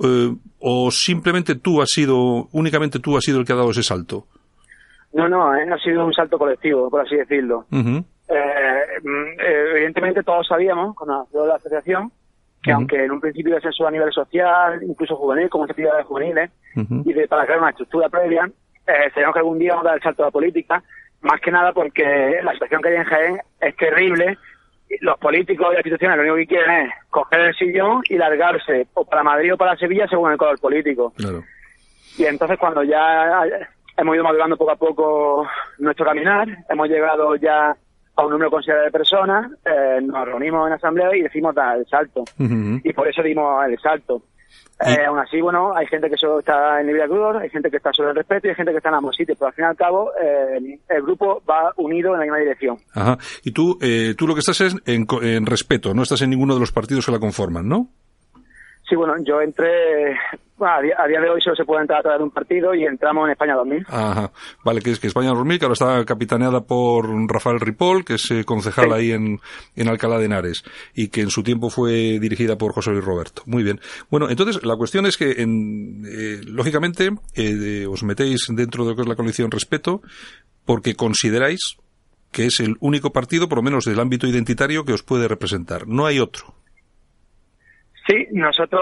eh, 0.04 0.36
o 0.60 0.92
simplemente 0.92 1.56
tú 1.56 1.82
has 1.82 1.90
sido, 1.90 2.48
únicamente 2.52 3.00
tú 3.00 3.18
has 3.18 3.24
sido 3.24 3.40
el 3.40 3.46
que 3.46 3.54
ha 3.54 3.58
dado 3.58 3.72
ese 3.72 3.84
salto? 3.84 4.26
No, 5.14 5.28
no, 5.28 5.56
eh, 5.56 5.68
ha 5.70 5.78
sido 5.80 6.06
un 6.06 6.14
salto 6.14 6.38
colectivo, 6.38 6.90
por 6.90 7.02
así 7.02 7.16
decirlo. 7.16 7.66
eh, 7.72 9.00
mm, 9.04 9.40
evidentemente 9.76 10.24
todos 10.24 10.48
sabíamos, 10.48 10.96
cuando 10.96 11.20
nació 11.20 11.46
la 11.46 11.56
asociación, 11.56 12.12
que 12.64 12.72
aunque 12.72 13.04
en 13.04 13.12
un 13.12 13.20
principio 13.20 13.56
de 13.56 13.68
eso 13.68 13.88
a 13.88 13.92
nivel 13.92 14.12
social, 14.14 14.80
incluso 14.84 15.16
juvenil, 15.16 15.50
como 15.50 15.64
actividades 15.64 16.06
juveniles, 16.06 16.52
y 16.76 17.14
de, 17.14 17.28
para 17.28 17.46
crear 17.46 17.60
una 17.60 17.72
estructura 17.72 18.08
previa, 18.08 18.50
eh, 18.88 19.12
que 19.14 19.40
algún 19.40 19.60
día 19.60 19.72
vamos 19.72 19.86
a 19.86 19.90
dar 19.90 19.98
el 19.98 20.04
salto 20.04 20.24
a 20.24 20.28
la 20.28 20.32
política, 20.32 20.84
más 21.22 21.40
que 21.42 21.52
nada 21.52 21.74
porque 21.74 22.40
la 22.44 22.54
situación 22.54 22.82
que 22.82 22.90
hay 22.90 22.96
en 22.96 23.04
Jaén 23.04 23.40
es 23.60 23.76
terrible 23.76 24.38
los 25.00 25.18
políticos 25.20 25.68
y 25.72 25.76
las 25.76 25.86
instituciones 25.86 26.18
lo 26.18 26.24
único 26.24 26.36
que 26.38 26.56
quieren 26.56 26.88
es 26.88 26.94
coger 27.10 27.40
el 27.42 27.56
sillón 27.56 28.02
y 28.10 28.18
largarse 28.18 28.88
o 28.94 29.06
para 29.06 29.24
Madrid 29.24 29.54
o 29.54 29.58
para 29.58 29.78
Sevilla 29.78 30.08
según 30.08 30.32
el 30.32 30.38
color 30.38 30.60
político. 30.60 31.14
Claro. 31.16 31.44
Y 32.18 32.26
entonces 32.26 32.58
cuando 32.60 32.84
ya 32.84 33.44
hemos 33.98 34.16
ido 34.16 34.24
madurando 34.24 34.58
poco 34.58 34.72
a 34.72 34.76
poco 34.76 35.48
nuestro 35.80 36.06
caminar, 36.06 36.48
hemos 36.70 36.90
llegado 36.90 37.36
ya 37.36 37.76
a 38.16 38.26
un 38.26 38.32
número 38.32 38.52
considerable 38.52 38.88
de 38.88 38.92
personas, 38.92 39.52
eh, 39.66 40.00
nos 40.02 40.26
reunimos 40.26 40.68
en 40.68 40.74
asamblea 40.74 41.16
y 41.16 41.22
decimos 41.22 41.56
dar 41.56 41.78
el 41.78 41.86
salto. 41.88 42.24
Y 42.38 42.94
por 42.94 43.08
eso 43.08 43.24
dimos 43.24 43.66
el 43.66 43.80
salto. 43.80 44.22
Eh, 44.86 45.06
aún 45.06 45.20
así, 45.20 45.40
bueno, 45.42 45.76
hay 45.76 45.86
gente 45.88 46.10
que 46.10 46.18
solo 46.18 46.40
está 46.40 46.82
en 46.82 46.88
Libia 46.88 47.08
Cruz, 47.08 47.38
hay 47.40 47.50
gente 47.50 47.70
que 47.70 47.78
está 47.78 47.94
solo 47.94 48.10
en 48.10 48.16
respeto 48.16 48.48
y 48.48 48.50
hay 48.50 48.56
gente 48.56 48.72
que 48.72 48.78
está 48.78 48.90
en 48.90 48.96
ambos 48.96 49.16
sitios, 49.16 49.38
pero 49.38 49.50
al 49.50 49.54
fin 49.54 49.66
y 49.66 49.68
al 49.68 49.76
cabo 49.76 50.12
eh, 50.22 50.80
el 50.90 51.02
grupo 51.04 51.44
va 51.48 51.72
unido 51.78 52.14
en 52.14 52.20
la 52.20 52.26
misma 52.26 52.40
dirección. 52.40 52.78
Ajá. 52.94 53.18
Y 53.44 53.52
tú, 53.52 53.78
eh, 53.82 54.16
tú 54.18 54.28
lo 54.28 54.34
que 54.34 54.40
estás 54.40 54.60
es 54.62 54.76
en, 54.86 55.06
en 55.22 55.46
respeto, 55.46 55.94
no 55.94 56.02
estás 56.02 56.22
en 56.24 56.32
ninguno 56.32 56.56
de 56.56 56.60
los 56.60 56.72
partidos 56.72 57.06
que 57.06 57.12
la 57.12 57.20
conforman, 57.20 57.68
¿no? 57.68 57.90
Sí, 58.92 58.98
bueno, 58.98 59.14
yo 59.24 59.40
entré, 59.40 60.18
bueno, 60.58 60.76
a, 60.76 60.82
día, 60.82 60.96
a, 60.98 61.08
día, 61.08 61.22
de 61.22 61.30
hoy 61.30 61.40
solo 61.40 61.56
se 61.56 61.64
puede 61.64 61.84
entrar 61.84 62.00
a 62.00 62.02
través 62.02 62.20
de 62.20 62.26
un 62.26 62.32
partido 62.32 62.76
y 62.76 62.84
entramos 62.84 63.26
en 63.26 63.32
España 63.32 63.56
2000. 63.56 63.86
Ajá, 63.88 64.34
vale, 64.66 64.82
que 64.82 64.92
es 64.92 65.00
que 65.00 65.08
España 65.08 65.30
2000, 65.30 65.60
que 65.60 65.64
ahora 65.64 65.74
está 65.76 66.04
capitaneada 66.04 66.60
por 66.60 67.08
Rafael 67.32 67.62
Ripoll, 67.62 68.04
que 68.04 68.16
es 68.16 68.32
eh, 68.32 68.44
concejal 68.44 68.88
sí. 68.88 68.92
ahí 68.92 69.12
en, 69.14 69.40
en 69.78 69.88
Alcalá 69.88 70.18
de 70.18 70.26
Henares, 70.26 70.66
y 70.94 71.08
que 71.08 71.22
en 71.22 71.30
su 71.30 71.42
tiempo 71.42 71.70
fue 71.70 72.20
dirigida 72.20 72.58
por 72.58 72.74
José 72.74 72.92
Luis 72.92 73.06
Roberto. 73.06 73.44
Muy 73.46 73.64
bien. 73.64 73.80
Bueno, 74.10 74.30
entonces 74.30 74.62
la 74.66 74.76
cuestión 74.76 75.06
es 75.06 75.16
que, 75.16 75.42
en, 75.42 76.04
eh, 76.06 76.42
lógicamente, 76.46 77.12
eh, 77.34 77.86
os 77.90 78.04
metéis 78.04 78.48
dentro 78.50 78.84
de 78.84 78.90
lo 78.90 78.96
que 78.98 79.04
es 79.04 79.08
la 79.08 79.16
coalición 79.16 79.52
Respeto, 79.52 80.02
porque 80.66 80.96
consideráis 80.96 81.78
que 82.34 82.48
es 82.48 82.60
el 82.60 82.76
único 82.82 83.14
partido, 83.14 83.48
por 83.48 83.60
lo 83.60 83.64
menos 83.64 83.86
del 83.86 84.02
ámbito 84.02 84.28
identitario, 84.28 84.84
que 84.84 84.92
os 84.92 85.04
puede 85.04 85.30
representar. 85.30 85.88
No 85.88 86.06
hay 86.06 86.20
otro. 86.20 86.56
Sí, 88.12 88.28
nosotros 88.32 88.82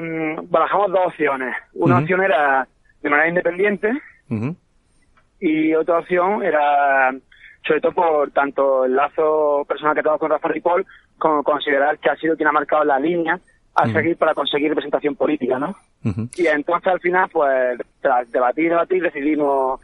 mm, 0.00 0.48
barajamos 0.48 0.92
dos 0.92 1.06
opciones. 1.06 1.56
Una 1.72 1.96
uh 1.96 1.98
-huh. 1.98 2.02
opción 2.02 2.22
era 2.22 2.68
de 3.02 3.10
manera 3.10 3.28
independiente 3.28 3.90
uh 4.30 4.34
-huh. 4.34 4.56
y 5.40 5.74
otra 5.74 5.98
opción 5.98 6.40
era, 6.44 7.12
sobre 7.66 7.80
todo 7.80 7.92
por 7.92 8.30
tanto 8.30 8.84
el 8.84 8.94
lazo 8.94 9.64
personal 9.66 9.96
que 9.96 10.02
tenemos 10.02 10.20
con 10.20 10.30
Rafa 10.30 10.48
Ripoll, 10.48 10.86
como 11.18 11.42
considerar 11.42 11.98
que 11.98 12.10
ha 12.10 12.16
sido 12.16 12.36
quien 12.36 12.46
ha 12.48 12.52
marcado 12.52 12.84
la 12.84 13.00
línea 13.00 13.40
a 13.74 13.82
uh 13.82 13.86
-huh. 13.86 13.92
seguir 13.92 14.16
para 14.16 14.34
conseguir 14.34 14.68
representación 14.68 15.16
política, 15.16 15.58
¿no? 15.58 15.74
Y 16.36 16.46
entonces 16.46 16.92
al 16.92 17.00
final, 17.00 17.28
pues, 17.32 17.80
tras 18.00 18.30
debatir, 18.30 18.68
debatir, 18.68 19.02
decidimos 19.02 19.80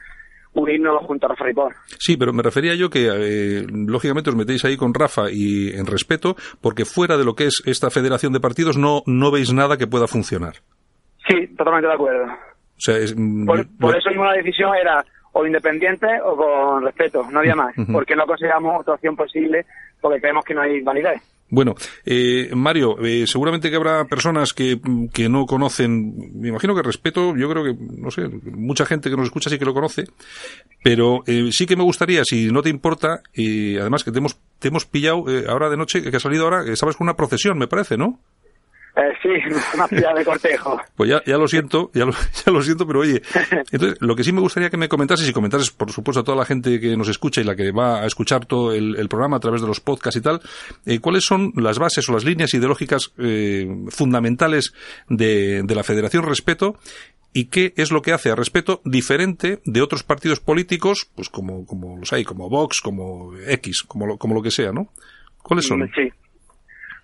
unirnos 0.52 1.02
junto 1.06 1.26
a 1.26 1.30
Rafa 1.30 1.44
Ripoll. 1.44 1.74
Sí, 1.98 2.16
pero 2.16 2.32
me 2.32 2.42
refería 2.42 2.74
yo 2.74 2.90
que, 2.90 3.08
eh, 3.08 3.66
lógicamente, 3.68 4.30
os 4.30 4.36
metéis 4.36 4.64
ahí 4.64 4.76
con 4.76 4.94
Rafa 4.94 5.30
y 5.30 5.68
en 5.70 5.86
respeto, 5.86 6.36
porque 6.60 6.84
fuera 6.84 7.16
de 7.16 7.24
lo 7.24 7.34
que 7.34 7.46
es 7.46 7.62
esta 7.66 7.90
federación 7.90 8.32
de 8.32 8.40
partidos 8.40 8.76
no, 8.76 9.02
no 9.06 9.30
veis 9.30 9.52
nada 9.52 9.76
que 9.76 9.86
pueda 9.86 10.06
funcionar. 10.06 10.54
Sí, 11.28 11.46
totalmente 11.56 11.88
de 11.88 11.94
acuerdo. 11.94 12.24
O 12.24 12.82
sea, 12.82 12.96
es, 12.96 13.14
por, 13.14 13.66
por 13.78 13.96
eso 13.96 14.08
mismo 14.08 14.24
la 14.24 14.32
decisión 14.32 14.70
era 14.74 15.04
o 15.32 15.46
independiente 15.46 16.06
o 16.24 16.36
con 16.36 16.82
respeto, 16.84 17.22
no 17.30 17.38
había 17.38 17.54
más, 17.54 17.76
uh 17.78 17.82
-huh. 17.82 17.92
porque 17.92 18.16
no 18.16 18.26
consideramos 18.26 18.80
otra 18.80 18.94
opción 18.94 19.14
posible, 19.14 19.64
porque 20.00 20.20
creemos 20.20 20.44
que 20.44 20.54
no 20.54 20.62
hay 20.62 20.80
validez. 20.80 21.20
Bueno, 21.50 21.74
eh, 22.04 22.50
Mario, 22.54 22.96
eh, 23.04 23.26
seguramente 23.26 23.70
que 23.70 23.76
habrá 23.76 24.04
personas 24.04 24.52
que, 24.52 24.80
que 25.12 25.28
no 25.28 25.46
conocen, 25.46 26.40
me 26.40 26.48
imagino 26.48 26.74
que 26.76 26.82
respeto, 26.82 27.36
yo 27.36 27.50
creo 27.50 27.64
que, 27.64 27.74
no 27.74 28.10
sé, 28.10 28.28
mucha 28.28 28.86
gente 28.86 29.10
que 29.10 29.16
nos 29.16 29.26
escucha 29.26 29.50
sí 29.50 29.58
que 29.58 29.64
lo 29.64 29.74
conoce, 29.74 30.04
pero 30.82 31.22
eh, 31.26 31.50
sí 31.50 31.66
que 31.66 31.76
me 31.76 31.82
gustaría, 31.82 32.24
si 32.24 32.52
no 32.52 32.62
te 32.62 32.70
importa, 32.70 33.22
y 33.34 33.76
además 33.76 34.04
que 34.04 34.12
te 34.12 34.18
hemos, 34.18 34.38
te 34.60 34.68
hemos 34.68 34.86
pillado 34.86 35.28
eh, 35.28 35.46
ahora 35.48 35.68
de 35.68 35.76
noche, 35.76 36.02
que 36.02 36.16
ha 36.16 36.20
salido 36.20 36.44
ahora, 36.44 36.76
sabes, 36.76 36.96
con 36.96 37.06
una 37.06 37.16
procesión, 37.16 37.58
me 37.58 37.66
parece, 37.66 37.96
¿no? 37.96 38.20
Eh, 38.96 39.12
sí, 39.22 39.28
una 39.74 39.86
ciudad 39.86 40.14
de 40.14 40.24
cortejo. 40.24 40.80
Pues 40.96 41.10
ya, 41.10 41.22
ya 41.24 41.36
lo 41.36 41.46
siento, 41.46 41.90
ya 41.94 42.04
lo, 42.04 42.12
ya 42.44 42.52
lo 42.52 42.62
siento, 42.62 42.86
pero 42.86 43.00
oye, 43.00 43.22
entonces 43.70 43.98
lo 44.00 44.16
que 44.16 44.24
sí 44.24 44.32
me 44.32 44.40
gustaría 44.40 44.70
que 44.70 44.76
me 44.76 44.88
comentases 44.88 45.28
y 45.28 45.32
comentases, 45.32 45.70
por 45.70 45.90
supuesto, 45.92 46.20
a 46.20 46.24
toda 46.24 46.36
la 46.36 46.44
gente 46.44 46.80
que 46.80 46.96
nos 46.96 47.08
escucha 47.08 47.40
y 47.40 47.44
la 47.44 47.54
que 47.54 47.72
va 47.72 48.00
a 48.00 48.06
escuchar 48.06 48.46
todo 48.46 48.72
el, 48.72 48.96
el 48.96 49.08
programa 49.08 49.36
a 49.36 49.40
través 49.40 49.60
de 49.60 49.68
los 49.68 49.80
podcasts 49.80 50.18
y 50.18 50.22
tal, 50.22 50.40
eh, 50.86 50.98
¿cuáles 51.00 51.24
son 51.24 51.52
las 51.56 51.78
bases 51.78 52.08
o 52.08 52.12
las 52.12 52.24
líneas 52.24 52.52
ideológicas 52.54 53.12
eh, 53.18 53.66
fundamentales 53.88 54.74
de, 55.08 55.62
de 55.62 55.74
la 55.74 55.82
Federación 55.82 56.24
Respeto 56.24 56.76
y 57.32 57.46
qué 57.46 57.72
es 57.76 57.92
lo 57.92 58.02
que 58.02 58.12
hace 58.12 58.30
a 58.30 58.34
respeto 58.34 58.80
diferente 58.84 59.60
de 59.64 59.82
otros 59.82 60.02
partidos 60.02 60.40
políticos, 60.40 61.08
pues 61.14 61.28
como, 61.28 61.64
como 61.64 61.96
los 61.96 62.12
hay, 62.12 62.24
como 62.24 62.48
Vox, 62.48 62.80
como 62.80 63.32
X, 63.46 63.84
como 63.84 64.06
lo, 64.06 64.16
como 64.16 64.34
lo 64.34 64.42
que 64.42 64.50
sea, 64.50 64.72
¿no? 64.72 64.88
¿Cuáles 65.42 65.66
son? 65.66 65.88
Sí. 65.94 66.10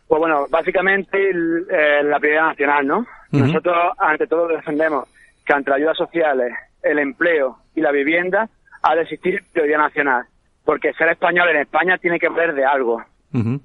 Pues 0.08 0.20
bueno, 0.20 0.46
básicamente 0.48 1.30
el, 1.30 1.66
eh, 1.70 2.02
la 2.04 2.18
prioridad 2.20 2.46
nacional, 2.48 2.86
¿no? 2.86 2.98
Uh 2.98 3.04
-huh. 3.32 3.46
Nosotros, 3.46 3.76
ante 3.98 4.26
todo, 4.26 4.46
defendemos 4.48 5.08
que 5.44 5.52
ante 5.52 5.70
las 5.70 5.78
ayudas 5.78 5.96
sociales, 5.96 6.52
el 6.82 6.98
empleo 6.98 7.58
y 7.74 7.80
la 7.80 7.90
vivienda, 7.90 8.48
ha 8.82 8.94
de 8.94 9.02
existir 9.02 9.42
prioridad 9.52 9.78
nacional. 9.78 10.24
Porque 10.64 10.92
ser 10.94 11.08
español 11.08 11.48
en 11.48 11.58
España 11.58 11.98
tiene 11.98 12.18
que 12.18 12.28
ver 12.28 12.54
de 12.54 12.64
algo. 12.64 13.02
Uh 13.32 13.38
-huh. 13.38 13.60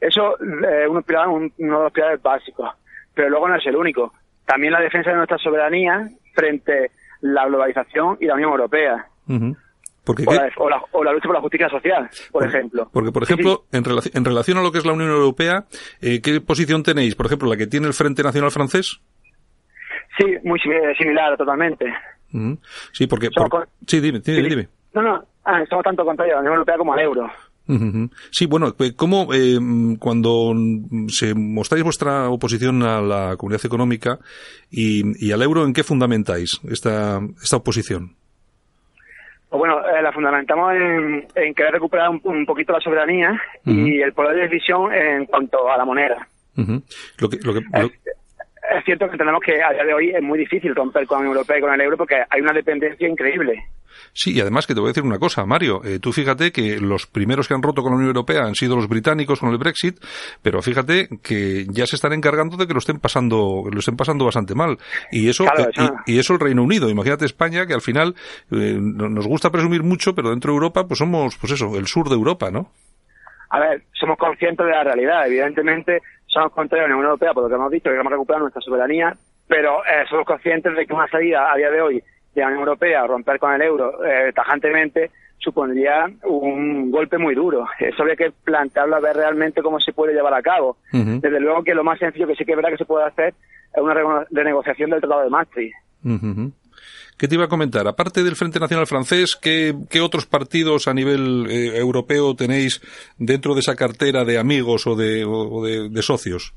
Eso 0.00 0.38
es 0.38 0.48
eh, 0.64 0.88
uno, 0.88 1.02
uno 1.58 1.78
de 1.78 1.84
los 1.84 1.92
pilares 1.92 2.22
básicos. 2.22 2.70
Pero 3.14 3.30
luego 3.30 3.48
no 3.48 3.56
es 3.56 3.66
el 3.66 3.76
único. 3.76 4.12
También 4.46 4.72
la 4.72 4.80
defensa 4.80 5.10
de 5.10 5.16
nuestra 5.16 5.38
soberanía 5.38 6.08
frente 6.34 6.86
a 6.86 6.88
la 7.20 7.46
globalización 7.46 8.16
y 8.20 8.26
la 8.26 8.34
Unión 8.34 8.50
Europea. 8.50 9.06
Uh 9.28 9.32
-huh. 9.34 9.56
Porque, 10.08 10.24
o, 10.26 10.32
la, 10.32 10.48
o, 10.56 10.70
la, 10.70 10.82
o, 10.90 11.04
la, 11.04 11.12
lucha 11.12 11.26
por 11.26 11.34
la 11.34 11.42
justicia 11.42 11.68
social, 11.68 12.08
por, 12.32 12.40
por 12.40 12.48
ejemplo. 12.48 12.88
Porque, 12.90 13.12
por 13.12 13.24
ejemplo, 13.24 13.56
sí, 13.56 13.68
sí. 13.72 13.76
En, 13.76 13.84
relación, 13.84 14.12
en, 14.16 14.24
relación 14.24 14.56
a 14.56 14.62
lo 14.62 14.72
que 14.72 14.78
es 14.78 14.86
la 14.86 14.94
Unión 14.94 15.10
Europea, 15.10 15.66
eh, 16.00 16.22
¿qué 16.22 16.40
posición 16.40 16.82
tenéis? 16.82 17.14
Por 17.14 17.26
ejemplo, 17.26 17.46
la 17.46 17.58
que 17.58 17.66
tiene 17.66 17.88
el 17.88 17.92
Frente 17.92 18.22
Nacional 18.22 18.50
Francés. 18.50 19.00
Sí, 20.16 20.24
muy 20.44 20.58
similar, 20.96 21.36
totalmente. 21.36 21.84
-huh. 22.32 22.58
Sí, 22.92 23.06
porque... 23.06 23.28
Por... 23.30 23.50
Con... 23.50 23.64
Sí, 23.86 24.00
dime, 24.00 24.20
dime, 24.20 24.42
sí. 24.42 24.48
dime. 24.48 24.68
No, 24.94 25.02
no, 25.02 25.24
ah, 25.44 25.62
estamos 25.62 25.84
tanto 25.84 26.06
contrarios 26.06 26.36
a 26.36 26.36
la 26.36 26.40
Unión 26.40 26.54
Europea 26.54 26.78
como 26.78 26.94
al 26.94 27.00
euro. 27.00 27.30
Sí, 28.30 28.46
bueno, 28.46 28.74
¿cómo 28.96 29.28
eh, 29.34 29.58
cuando 29.98 30.54
se 31.08 31.34
mostráis 31.34 31.84
vuestra 31.84 32.30
oposición 32.30 32.82
a 32.82 33.02
la 33.02 33.36
comunidad 33.36 33.66
económica 33.66 34.18
y, 34.70 35.02
y 35.22 35.32
al 35.32 35.42
euro, 35.42 35.66
¿en 35.66 35.74
qué 35.74 35.84
fundamentáis 35.84 36.60
esta, 36.64 37.20
esta 37.42 37.56
oposición? 37.58 38.16
Pues 39.48 39.58
bueno, 39.58 39.80
eh, 39.80 40.02
la 40.02 40.12
fundamentamos 40.12 40.74
en, 40.74 41.26
en, 41.34 41.54
querer 41.54 41.72
recuperar 41.72 42.10
un, 42.10 42.20
un 42.24 42.44
poquito 42.44 42.72
la 42.74 42.80
soberanía 42.80 43.30
uh 43.64 43.70
-huh. 43.70 43.88
y 43.88 44.02
el 44.02 44.12
poder 44.12 44.36
de 44.36 44.42
decisión 44.48 44.92
en 44.92 45.24
cuanto 45.24 45.70
a 45.70 45.76
la 45.78 45.86
moneda. 45.86 46.28
Uh 46.56 46.62
-huh. 46.62 46.82
lo 47.18 47.28
que, 47.30 47.38
lo 47.42 47.54
que, 47.54 47.60
lo... 47.60 47.86
Es, 47.86 47.92
es, 48.76 48.84
cierto 48.84 49.06
que 49.06 49.12
entendemos 49.12 49.42
que 49.42 49.62
a 49.62 49.72
día 49.72 49.84
de 49.84 49.94
hoy 49.94 50.10
es 50.10 50.22
muy 50.22 50.38
difícil 50.38 50.74
romper 50.74 51.06
con 51.06 51.16
la 51.16 51.20
Unión 51.20 51.36
Europea 51.36 51.58
y 51.58 51.60
con 51.62 51.72
el 51.72 51.80
euro 51.80 51.96
porque 51.96 52.16
hay 52.28 52.40
una 52.42 52.52
dependencia 52.52 53.08
increíble. 53.08 53.64
Sí, 54.12 54.36
y 54.36 54.40
además 54.40 54.66
que 54.66 54.74
te 54.74 54.80
voy 54.80 54.88
a 54.88 54.90
decir 54.90 55.04
una 55.04 55.18
cosa, 55.18 55.44
Mario. 55.44 55.82
Eh, 55.84 55.98
tú 56.00 56.12
fíjate 56.12 56.52
que 56.52 56.78
los 56.80 57.06
primeros 57.06 57.48
que 57.48 57.54
han 57.54 57.62
roto 57.62 57.82
con 57.82 57.92
la 57.92 57.96
Unión 57.96 58.08
Europea 58.08 58.42
han 58.44 58.54
sido 58.54 58.76
los 58.76 58.88
británicos 58.88 59.40
con 59.40 59.50
el 59.50 59.58
Brexit, 59.58 59.98
pero 60.42 60.62
fíjate 60.62 61.08
que 61.22 61.66
ya 61.70 61.86
se 61.86 61.96
están 61.96 62.12
encargando 62.12 62.56
de 62.56 62.66
que 62.66 62.72
lo 62.72 62.78
estén 62.78 63.00
pasando, 63.00 63.64
lo 63.70 63.78
estén 63.78 63.96
pasando 63.96 64.24
bastante 64.24 64.54
mal. 64.54 64.78
Y 65.10 65.28
eso, 65.28 65.44
claro, 65.44 65.70
eh, 65.70 65.90
y, 66.06 66.14
y, 66.14 66.18
eso 66.18 66.34
el 66.34 66.40
Reino 66.40 66.62
Unido. 66.62 66.88
Imagínate 66.88 67.24
España, 67.24 67.66
que 67.66 67.74
al 67.74 67.80
final 67.80 68.14
eh, 68.50 68.76
nos 68.78 69.26
gusta 69.26 69.50
presumir 69.50 69.82
mucho, 69.82 70.14
pero 70.14 70.30
dentro 70.30 70.52
de 70.52 70.56
Europa, 70.56 70.84
pues 70.86 70.98
somos, 70.98 71.36
pues 71.38 71.52
eso, 71.52 71.76
el 71.76 71.86
sur 71.86 72.08
de 72.08 72.14
Europa, 72.14 72.50
¿no? 72.50 72.70
A 73.50 73.60
ver, 73.60 73.82
somos 73.92 74.18
conscientes 74.18 74.66
de 74.66 74.72
la 74.72 74.84
realidad. 74.84 75.26
Evidentemente, 75.26 76.02
somos 76.26 76.52
contrarios 76.52 76.86
a 76.86 76.88
la 76.88 76.96
Unión 76.96 77.10
Europea, 77.10 77.32
por 77.32 77.44
lo 77.44 77.48
que 77.48 77.54
hemos 77.54 77.70
dicho, 77.70 77.84
que 77.84 77.90
queremos 77.90 78.12
recuperar 78.12 78.42
nuestra 78.42 78.60
soberanía, 78.60 79.14
pero 79.46 79.84
eh, 79.84 80.04
somos 80.08 80.26
conscientes 80.26 80.76
de 80.76 80.86
que 80.86 80.92
una 80.92 81.08
salida 81.08 81.50
a 81.50 81.56
día 81.56 81.70
de 81.70 81.80
hoy 81.80 82.02
de 82.40 82.44
la 82.44 82.48
Unión 82.48 82.68
Europea, 82.68 83.06
romper 83.06 83.38
con 83.38 83.52
el 83.52 83.62
euro 83.62 84.04
eh, 84.04 84.32
tajantemente, 84.34 85.10
supondría 85.38 86.06
un 86.24 86.90
golpe 86.90 87.18
muy 87.18 87.34
duro. 87.34 87.66
Eso 87.78 88.02
habría 88.02 88.16
que 88.16 88.32
plantearlo 88.44 88.96
a 88.96 89.00
ver 89.00 89.16
realmente 89.16 89.62
cómo 89.62 89.80
se 89.80 89.92
puede 89.92 90.14
llevar 90.14 90.34
a 90.34 90.42
cabo. 90.42 90.76
Desde 90.92 91.40
luego 91.40 91.62
que 91.62 91.74
lo 91.74 91.84
más 91.84 91.98
sencillo 91.98 92.26
que 92.26 92.34
sí 92.34 92.44
que 92.44 92.52
es 92.52 92.56
verdad 92.56 92.70
que 92.70 92.78
se 92.78 92.84
puede 92.84 93.06
hacer 93.06 93.34
es 93.74 93.82
una 93.82 94.24
renegociación 94.30 94.90
del 94.90 95.00
Tratado 95.00 95.22
de 95.22 95.30
Maastricht. 95.30 95.74
¿Qué 97.18 97.26
te 97.26 97.34
iba 97.34 97.44
a 97.44 97.48
comentar? 97.48 97.86
Aparte 97.88 98.22
del 98.22 98.36
Frente 98.36 98.60
Nacional 98.60 98.86
Francés, 98.86 99.36
¿qué, 99.40 99.74
otros 100.00 100.26
partidos 100.26 100.86
a 100.86 100.94
nivel 100.94 101.46
eh, 101.50 101.76
europeo 101.76 102.36
tenéis 102.36 102.80
dentro 103.18 103.54
de 103.54 103.60
esa 103.60 103.74
cartera 103.74 104.24
de 104.24 104.38
amigos 104.38 104.86
o 104.86 104.94
de, 104.94 105.26
de, 105.90 106.02
socios? 106.02 106.54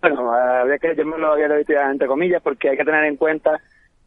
Bueno, 0.00 0.32
habría 0.32 0.78
que 0.78 0.94
llamarlo 0.94 1.36
entre 1.36 2.08
comillas 2.08 2.42
porque 2.42 2.70
hay 2.70 2.76
que 2.78 2.84
tener 2.84 3.04
en 3.04 3.16
cuenta 3.16 3.60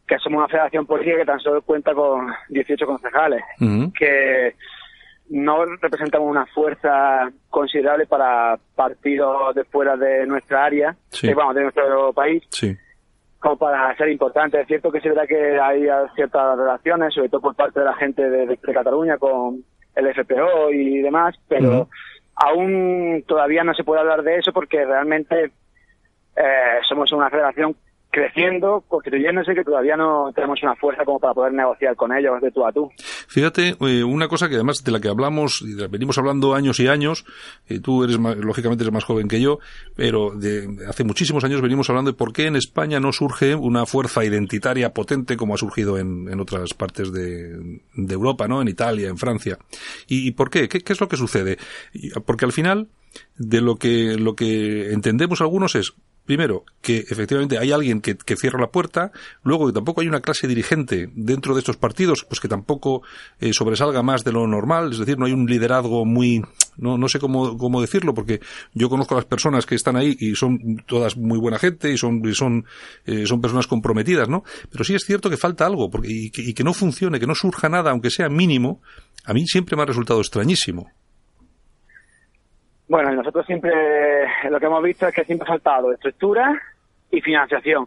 que 0.06 0.18
somos 0.18 0.38
una 0.38 0.48
federación 0.48 0.86
política 0.86 1.18
que 1.18 1.24
tan 1.24 1.40
solo 1.40 1.62
cuenta 1.62 1.94
con 1.94 2.32
18 2.48 2.86
concejales, 2.86 3.42
que 3.98 4.54
no 5.28 5.64
representamos 5.64 6.30
una 6.30 6.46
fuerza 6.46 7.30
considerable 7.50 8.06
para 8.06 8.58
partidos 8.74 9.54
de 9.54 9.64
fuera 9.64 9.96
de 9.96 10.26
nuestra 10.26 10.64
área, 10.64 10.96
eh, 11.22 11.34
vamos, 11.34 11.54
de 11.56 11.62
nuestro 11.62 12.12
país, 12.12 12.44
como 13.40 13.56
para 13.56 13.96
ser 13.96 14.08
importante. 14.10 14.60
Es 14.60 14.68
cierto 14.68 14.92
que 14.92 15.00
sí 15.00 15.08
verdad 15.08 15.26
que 15.26 15.58
hay 15.58 15.88
ciertas 16.14 16.56
relaciones, 16.56 17.14
sobre 17.14 17.28
todo 17.28 17.40
por 17.40 17.56
parte 17.56 17.80
de 17.80 17.86
la 17.86 17.94
gente 17.94 18.28
de, 18.28 18.56
Cataluña 18.58 19.18
con 19.18 19.64
el 19.96 20.14
FPO 20.14 20.70
y 20.72 21.00
demás, 21.00 21.34
pero 21.48 21.88
aún 22.36 23.24
todavía 23.26 23.64
no 23.64 23.74
se 23.74 23.82
puede 23.82 24.00
hablar 24.00 24.22
de 24.22 24.36
eso 24.36 24.52
porque 24.52 24.84
realmente 24.84 25.50
eh, 26.36 26.78
somos 26.86 27.10
una 27.12 27.30
federación 27.30 27.74
creciendo, 28.16 28.82
constituyéndose, 28.88 29.54
que 29.54 29.62
todavía 29.62 29.94
no 29.94 30.32
tenemos 30.34 30.62
una 30.62 30.74
fuerza 30.74 31.04
como 31.04 31.20
para 31.20 31.34
poder 31.34 31.52
negociar 31.52 31.94
con 31.96 32.16
ellos 32.16 32.40
de 32.40 32.50
tú 32.50 32.64
a 32.64 32.72
tú. 32.72 32.90
Fíjate, 33.28 33.76
eh, 33.78 34.04
una 34.04 34.26
cosa 34.26 34.48
que 34.48 34.54
además 34.54 34.82
de 34.82 34.90
la 34.90 35.00
que 35.00 35.08
hablamos, 35.08 35.60
y 35.60 35.74
venimos 35.86 36.16
hablando 36.16 36.54
años 36.54 36.80
y 36.80 36.88
años, 36.88 37.26
eh, 37.68 37.78
tú 37.78 38.04
eres 38.04 38.18
lógicamente 38.18 38.84
eres 38.84 38.94
más 38.94 39.04
joven 39.04 39.28
que 39.28 39.38
yo, 39.38 39.58
pero 39.96 40.30
de, 40.30 40.66
hace 40.88 41.04
muchísimos 41.04 41.44
años 41.44 41.60
venimos 41.60 41.90
hablando 41.90 42.10
de 42.10 42.16
por 42.16 42.32
qué 42.32 42.46
en 42.46 42.56
España 42.56 43.00
no 43.00 43.12
surge 43.12 43.54
una 43.54 43.84
fuerza 43.84 44.24
identitaria 44.24 44.94
potente 44.94 45.36
como 45.36 45.52
ha 45.52 45.58
surgido 45.58 45.98
en, 45.98 46.26
en 46.30 46.40
otras 46.40 46.72
partes 46.72 47.12
de, 47.12 47.80
de, 47.94 48.14
Europa, 48.14 48.48
¿no? 48.48 48.62
En 48.62 48.68
Italia, 48.68 49.10
en 49.10 49.18
Francia. 49.18 49.58
¿Y, 50.08 50.30
por 50.30 50.48
qué? 50.48 50.68
qué? 50.70 50.80
¿Qué 50.80 50.94
es 50.94 51.00
lo 51.02 51.08
que 51.08 51.18
sucede? 51.18 51.58
Porque 52.24 52.46
al 52.46 52.52
final, 52.52 52.88
de 53.36 53.60
lo 53.60 53.76
que, 53.76 54.16
lo 54.16 54.34
que 54.34 54.92
entendemos 54.92 55.42
algunos 55.42 55.74
es, 55.74 55.92
primero, 56.26 56.64
que 56.82 56.98
efectivamente 56.98 57.58
hay 57.58 57.72
alguien 57.72 58.00
que, 58.00 58.16
cierra 58.36 58.60
la 58.60 58.70
puerta, 58.70 59.12
luego 59.42 59.66
que 59.66 59.72
tampoco 59.72 60.00
hay 60.00 60.08
una 60.08 60.20
clase 60.20 60.46
dirigente 60.46 61.08
dentro 61.14 61.54
de 61.54 61.60
estos 61.60 61.76
partidos, 61.76 62.24
pues 62.28 62.40
que 62.40 62.48
tampoco 62.48 63.02
eh, 63.40 63.52
sobresalga 63.52 64.02
más 64.02 64.24
de 64.24 64.32
lo 64.32 64.46
normal, 64.46 64.92
es 64.92 64.98
decir, 64.98 65.18
no 65.18 65.26
hay 65.26 65.32
un 65.32 65.46
liderazgo 65.46 66.04
muy, 66.04 66.42
no, 66.76 66.98
no 66.98 67.08
sé 67.08 67.18
cómo, 67.18 67.56
cómo 67.56 67.80
decirlo, 67.80 68.12
porque 68.12 68.40
yo 68.74 68.88
conozco 68.88 69.14
a 69.14 69.18
las 69.18 69.24
personas 69.24 69.64
que 69.64 69.76
están 69.76 69.96
ahí 69.96 70.16
y 70.18 70.34
son 70.34 70.82
todas 70.86 71.16
muy 71.16 71.38
buena 71.38 71.58
gente 71.58 71.92
y 71.92 71.96
son, 71.96 72.20
y 72.28 72.34
son, 72.34 72.66
eh, 73.06 73.26
son 73.26 73.40
personas 73.40 73.66
comprometidas, 73.66 74.28
¿no? 74.28 74.42
Pero 74.70 74.84
sí 74.84 74.94
es 74.94 75.04
cierto 75.04 75.30
que 75.30 75.36
falta 75.36 75.64
algo, 75.64 75.88
y 76.02 76.30
que, 76.30 76.42
y 76.42 76.52
que 76.52 76.64
no 76.64 76.74
funcione, 76.74 77.20
que 77.20 77.26
no 77.26 77.34
surja 77.34 77.68
nada, 77.68 77.92
aunque 77.92 78.10
sea 78.10 78.28
mínimo, 78.28 78.82
a 79.24 79.32
mí 79.32 79.46
siempre 79.46 79.76
me 79.76 79.82
ha 79.82 79.86
resultado 79.86 80.20
extrañísimo. 80.20 80.90
Bueno, 82.88 83.12
nosotros 83.12 83.44
siempre 83.46 83.72
lo 84.48 84.60
que 84.60 84.66
hemos 84.66 84.82
visto 84.82 85.08
es 85.08 85.14
que 85.14 85.24
siempre 85.24 85.44
ha 85.46 85.52
faltado 85.52 85.92
estructura 85.92 86.60
y 87.10 87.20
financiación. 87.20 87.86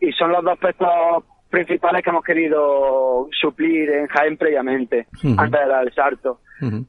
Y 0.00 0.12
son 0.12 0.32
los 0.32 0.42
dos 0.42 0.54
aspectos 0.54 1.24
principales 1.50 2.02
que 2.02 2.10
hemos 2.10 2.24
querido 2.24 3.28
suplir 3.32 3.90
en 3.90 4.06
Jaén 4.08 4.36
previamente, 4.36 5.06
antes 5.36 5.60
de 5.60 5.66
dar 5.66 5.86
el 5.86 5.92
salto. 5.92 6.40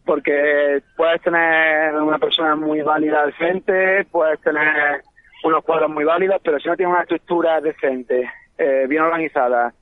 Porque 0.05 0.81
puedes 0.95 1.21
tener 1.21 1.95
una 1.95 2.17
persona 2.17 2.55
muy 2.55 2.81
válida 2.81 3.23
al 3.23 3.33
frente, 3.33 4.05
puedes 4.05 4.39
tener 4.41 5.01
unos 5.43 5.63
cuadros 5.63 5.89
muy 5.89 6.03
válidos, 6.03 6.41
pero 6.43 6.59
si 6.59 6.67
no 6.67 6.75
tienes 6.75 6.93
una 6.93 7.03
estructura 7.03 7.61
decente, 7.61 8.29
eh, 8.57 8.85
bien 8.87 9.03
organizada, 9.03 9.73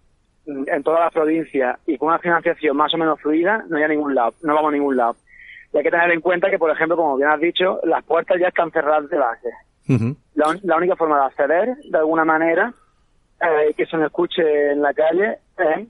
en 0.47 0.84
toda 0.84 0.99
la 0.99 1.10
provincia 1.10 1.79
y 1.88 1.97
con 1.97 2.10
una 2.10 2.19
financiación 2.19 2.77
más 2.77 2.93
o 2.93 2.97
menos 2.97 3.19
fluida, 3.19 3.63
no 3.67 3.77
hay 3.77 3.84
a 3.84 3.88
ningún 3.88 4.13
lado, 4.13 4.34
no 4.43 4.53
vamos 4.53 4.69
a 4.69 4.73
ningún 4.73 4.97
lado. 4.97 5.15
Y 5.75 5.77
hay 5.77 5.83
que 5.83 5.91
tener 5.91 6.09
en 6.09 6.21
cuenta 6.21 6.49
que, 6.49 6.57
por 6.57 6.71
ejemplo, 6.71 6.95
como 6.95 7.17
bien 7.17 7.27
has 7.27 7.39
dicho, 7.41 7.81
las 7.83 8.01
puertas 8.05 8.39
ya 8.39 8.47
están 8.47 8.71
cerradas 8.71 9.09
de 9.09 9.17
base. 9.17 9.49
la, 10.63 10.77
única 10.77 10.95
forma 10.95 11.19
de 11.19 11.25
acceder, 11.25 11.75
de 11.83 11.97
alguna 11.97 12.23
manera, 12.23 12.73
eh, 13.41 13.73
que 13.75 13.85
se 13.85 13.97
nos 13.97 14.05
escuche 14.05 14.71
en 14.71 14.81
la 14.81 14.93
calle, 14.93 15.38
es 15.57 15.88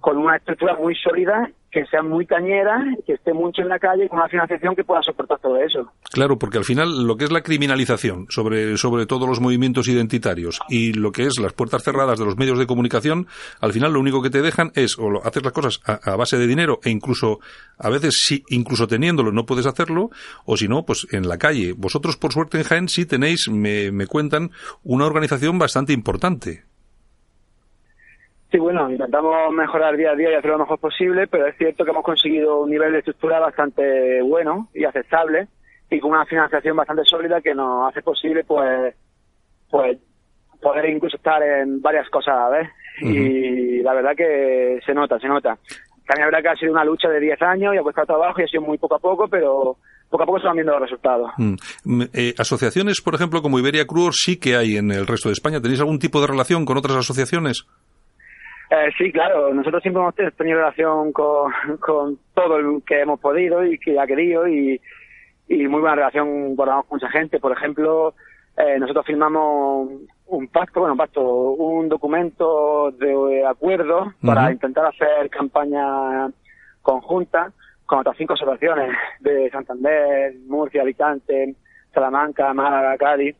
con 0.00 0.16
una 0.16 0.36
estructura 0.36 0.74
muy 0.76 0.94
sólida 0.94 1.50
que 1.70 1.86
sea 1.86 2.02
muy 2.02 2.26
cañera, 2.26 2.84
que 3.06 3.14
esté 3.14 3.32
mucho 3.32 3.62
en 3.62 3.68
la 3.68 3.78
calle 3.78 4.08
con 4.08 4.18
una 4.18 4.28
financiación 4.28 4.74
que 4.74 4.84
pueda 4.84 5.02
soportar 5.02 5.38
todo 5.38 5.56
eso. 5.56 5.92
Claro, 6.12 6.38
porque 6.38 6.58
al 6.58 6.64
final 6.64 7.06
lo 7.06 7.16
que 7.16 7.24
es 7.24 7.32
la 7.32 7.42
criminalización 7.42 8.26
sobre, 8.28 8.76
sobre 8.76 9.06
todos 9.06 9.28
los 9.28 9.40
movimientos 9.40 9.88
identitarios 9.88 10.60
y 10.68 10.92
lo 10.92 11.12
que 11.12 11.26
es 11.26 11.38
las 11.38 11.52
puertas 11.52 11.84
cerradas 11.84 12.18
de 12.18 12.24
los 12.24 12.36
medios 12.36 12.58
de 12.58 12.66
comunicación, 12.66 13.26
al 13.60 13.72
final 13.72 13.92
lo 13.92 14.00
único 14.00 14.22
que 14.22 14.30
te 14.30 14.42
dejan 14.42 14.72
es 14.74 14.98
o 14.98 15.24
hacer 15.24 15.44
las 15.44 15.52
cosas 15.52 15.80
a, 15.84 16.16
base 16.16 16.38
de 16.38 16.46
dinero 16.46 16.80
e 16.82 16.90
incluso 16.90 17.38
a 17.78 17.88
veces 17.88 18.18
sí, 18.24 18.44
incluso 18.48 18.86
teniéndolo 18.86 19.32
no 19.32 19.46
puedes 19.46 19.66
hacerlo, 19.66 20.10
o 20.44 20.56
si 20.56 20.68
no, 20.68 20.84
pues 20.84 21.06
en 21.12 21.28
la 21.28 21.38
calle. 21.38 21.72
Vosotros 21.76 22.16
por 22.16 22.32
suerte 22.32 22.58
en 22.58 22.64
Jaén 22.64 22.88
sí 22.88 23.06
tenéis, 23.06 23.48
me, 23.48 23.92
me 23.92 24.06
cuentan, 24.06 24.50
una 24.82 25.06
organización 25.06 25.58
bastante 25.58 25.92
importante. 25.92 26.69
Sí, 28.50 28.58
bueno, 28.58 28.90
intentamos 28.90 29.52
mejorar 29.52 29.96
día 29.96 30.10
a 30.10 30.16
día 30.16 30.32
y 30.32 30.34
hacer 30.34 30.50
lo 30.50 30.58
mejor 30.58 30.78
posible, 30.80 31.28
pero 31.28 31.46
es 31.46 31.56
cierto 31.56 31.84
que 31.84 31.90
hemos 31.90 32.02
conseguido 32.02 32.62
un 32.62 32.70
nivel 32.70 32.92
de 32.92 32.98
estructura 32.98 33.38
bastante 33.38 34.20
bueno 34.22 34.68
y 34.74 34.84
aceptable 34.84 35.46
y 35.88 36.00
con 36.00 36.12
una 36.12 36.26
financiación 36.26 36.76
bastante 36.76 37.04
sólida 37.04 37.40
que 37.40 37.54
nos 37.54 37.88
hace 37.88 38.02
posible 38.02 38.44
pues 38.44 38.94
pues 39.70 39.98
poder 40.60 40.88
incluso 40.90 41.16
estar 41.16 41.42
en 41.42 41.80
varias 41.80 42.08
cosas 42.10 42.34
a 42.34 42.38
la 42.38 42.48
vez 42.50 42.68
y 43.02 43.82
la 43.82 43.94
verdad 43.94 44.16
que 44.16 44.80
se 44.84 44.92
nota, 44.92 45.18
se 45.18 45.28
nota. 45.28 45.56
También 46.06 46.26
habrá 46.26 46.42
que 46.42 46.48
ha 46.48 46.56
sido 46.56 46.72
una 46.72 46.84
lucha 46.84 47.08
de 47.08 47.20
10 47.20 47.40
años 47.42 47.74
y 47.74 47.78
ha 47.78 47.82
costado 47.82 48.08
trabajo 48.08 48.40
y 48.40 48.44
ha 48.44 48.48
sido 48.48 48.62
muy 48.62 48.78
poco 48.78 48.96
a 48.96 48.98
poco, 48.98 49.28
pero 49.28 49.76
poco 50.10 50.22
a 50.24 50.26
poco 50.26 50.40
se 50.40 50.46
van 50.46 50.56
viendo 50.56 50.72
los 50.72 50.82
resultados. 50.82 51.30
Mm. 51.38 52.02
Eh, 52.12 52.34
asociaciones, 52.36 53.00
por 53.00 53.14
ejemplo, 53.14 53.40
como 53.42 53.60
Iberia 53.60 53.86
Cruz 53.86 54.16
sí 54.24 54.38
que 54.38 54.56
hay 54.56 54.76
en 54.76 54.90
el 54.90 55.06
resto 55.06 55.28
de 55.28 55.34
España. 55.34 55.60
¿Tenéis 55.60 55.80
algún 55.80 56.00
tipo 56.00 56.20
de 56.20 56.26
relación 56.26 56.64
con 56.64 56.76
otras 56.76 56.96
asociaciones? 56.96 57.64
Eh, 58.70 58.90
sí, 58.96 59.10
claro. 59.10 59.52
Nosotros 59.52 59.82
siempre 59.82 60.00
hemos 60.02 60.14
tenido 60.36 60.58
relación 60.58 61.12
con, 61.12 61.52
con 61.80 62.18
todo 62.34 62.56
el 62.56 62.82
que 62.86 63.00
hemos 63.00 63.20
podido 63.20 63.64
y 63.64 63.78
que 63.78 63.98
ha 63.98 64.06
querido 64.06 64.46
y, 64.46 64.80
y 65.48 65.68
muy 65.68 65.80
buena 65.80 65.96
relación 65.96 66.54
guardamos 66.54 66.86
con 66.86 66.96
mucha 66.96 67.10
gente. 67.10 67.40
Por 67.40 67.52
ejemplo, 67.52 68.14
eh, 68.56 68.78
nosotros 68.78 69.04
firmamos 69.06 69.88
un 70.26 70.48
pacto, 70.48 70.80
bueno, 70.80 70.92
un 70.92 70.98
pacto, 70.98 71.22
un 71.22 71.88
documento 71.88 72.92
de 72.92 73.44
acuerdo 73.44 74.14
para 74.24 74.52
intentar 74.52 74.86
hacer 74.86 75.28
campaña 75.30 76.30
conjunta 76.82 77.52
con 77.86 77.98
otras 77.98 78.16
cinco 78.16 78.34
asociaciones 78.34 78.96
de 79.18 79.50
Santander, 79.50 80.34
Murcia, 80.46 80.82
Alicante, 80.82 81.56
Salamanca, 81.92 82.54
Málaga, 82.54 82.96
Cádiz. 82.96 83.34